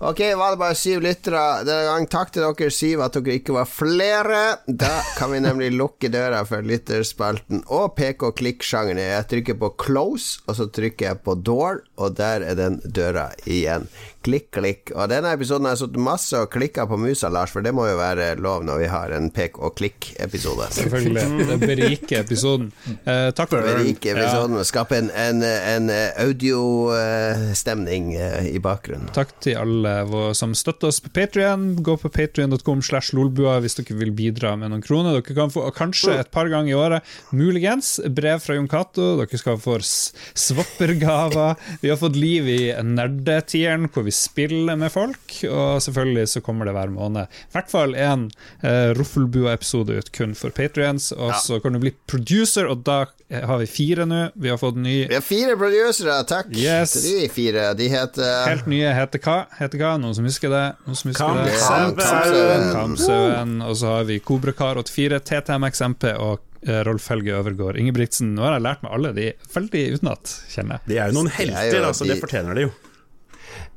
[0.02, 2.08] Ok, var det bare syv lyttere denne gang?
[2.10, 4.40] Takk til dere syv at dere ikke var flere.
[4.66, 9.04] Da kan vi nemlig lukke døra for lytterspalten og pek og klikk-sjangeren.
[9.04, 13.30] Jeg trykker på close, og så trykker jeg på door, og der er den døra
[13.46, 13.86] igjen.
[14.24, 14.90] Klikk, klikk.
[14.96, 17.86] Og denne episoden har jeg sittet masse og klikka på musa, Lars, for det må
[17.92, 20.70] jo være lov når vi har en pek og klikk-episode.
[20.80, 21.48] Selvfølgelig.
[21.52, 22.72] Det beriker episoden.
[23.04, 25.92] Eh, takk for Berike episoden og skape en, en, en
[26.24, 29.12] audiostemning eh, i bakgrunnen.
[29.16, 29.94] Takk til alle
[30.38, 31.74] som støtter oss på Patrion.
[31.84, 35.20] Gå på patrion.com slash lolbua hvis dere vil bidra med noen kroner.
[35.20, 39.14] Dere kan få kanskje et par ganger i året, muligens, brev fra Jon Cato.
[39.22, 41.56] Dere skal få swappergaver svoppergaver.
[41.82, 45.38] Vi har fått liv i nerdetieren, hvor vi spiller med folk.
[45.50, 48.30] Og selvfølgelig så kommer det hver måned i hvert fall en
[48.64, 51.12] uh, Roffelbua-episode ut kun for patrions.
[51.12, 54.24] Og så kan du bli producer, og da eh, har vi fire nå.
[54.44, 56.94] Vi har fått ny Vi har fire produsere, takk Yes.
[56.98, 57.66] til de fire.
[57.80, 59.38] De heter Helt nye heter hva?
[59.60, 59.94] Heter hva?
[60.04, 60.64] Noen som husker det?
[60.86, 61.58] Noen som husker det?
[61.64, 62.72] Kamsauen.
[62.74, 63.54] Kamsauen.
[63.68, 68.34] Og så har vi Kobrakar84, TTMXMP og eh, Rolf Helge Øvergård Ingebrigtsen.
[68.38, 70.88] Nå har jeg lært meg alle de veldig utenat, kjenner jeg.
[70.94, 72.04] De er jo noen helter, helter, jo altså.
[72.08, 72.74] de- Det fortjener de jo.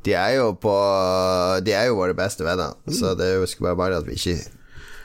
[0.06, 0.72] De er jo på
[1.66, 4.36] De er jo våre beste venner, så det husker skulle bare bare at vi ikke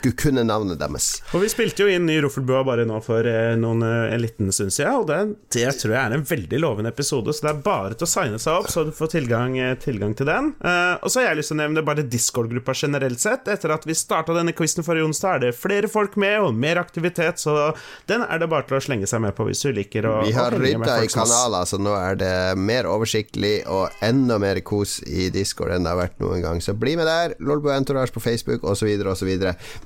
[0.10, 1.22] kunne navnet deres.
[1.36, 4.52] Og Vi spilte jo inn ny Roffelbua bare nå for eh, noen, eh, en liten
[4.56, 5.20] stund siden, og det,
[5.54, 8.42] det tror jeg er en veldig lovende episode, så det er bare til å signe
[8.42, 10.52] seg opp, så du får tilgang, eh, tilgang til den.
[10.64, 13.48] Uh, og så har jeg lyst til å nevne bare Discord-gruppa generelt sett.
[13.52, 16.82] Etter at vi starta denne quizen forrige onsdag, er det flere folk med og mer
[16.82, 17.72] aktivitet, så
[18.10, 20.36] den er det bare til å slenge seg med på hvis du liker å Vi
[20.36, 25.30] har rydda i kanaler, så nå er det mer oversiktlig og enda mer kos i
[25.34, 26.62] Discord enn det har vært noen gang.
[26.64, 27.36] Så bli med der.
[27.44, 28.90] Lolbo Entourage på Facebook osv.
[29.12, 29.32] osv.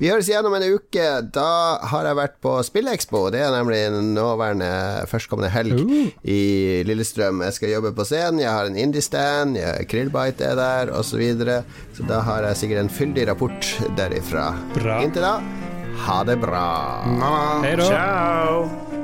[0.01, 1.05] Vi høres igjen om en uke.
[1.35, 1.49] Da
[1.91, 3.25] har jeg vært på Spillekspo.
[3.33, 3.81] Det er nemlig
[4.15, 4.69] nåværende
[5.11, 5.79] førstkommende helg
[6.21, 7.43] i Lillestrøm.
[7.47, 9.59] Jeg skal jobbe på scenen, jeg har en indie-stand,
[9.91, 11.15] Krillbite er der osv.
[11.15, 11.61] Så, videre.
[11.95, 14.49] så da har jeg sikkert en fyldig rapport derifra.
[14.75, 14.99] Bra.
[15.05, 15.37] Inntil da,
[16.09, 16.67] ha det bra.
[17.63, 17.87] Hei da!
[17.87, 19.03] Ciao!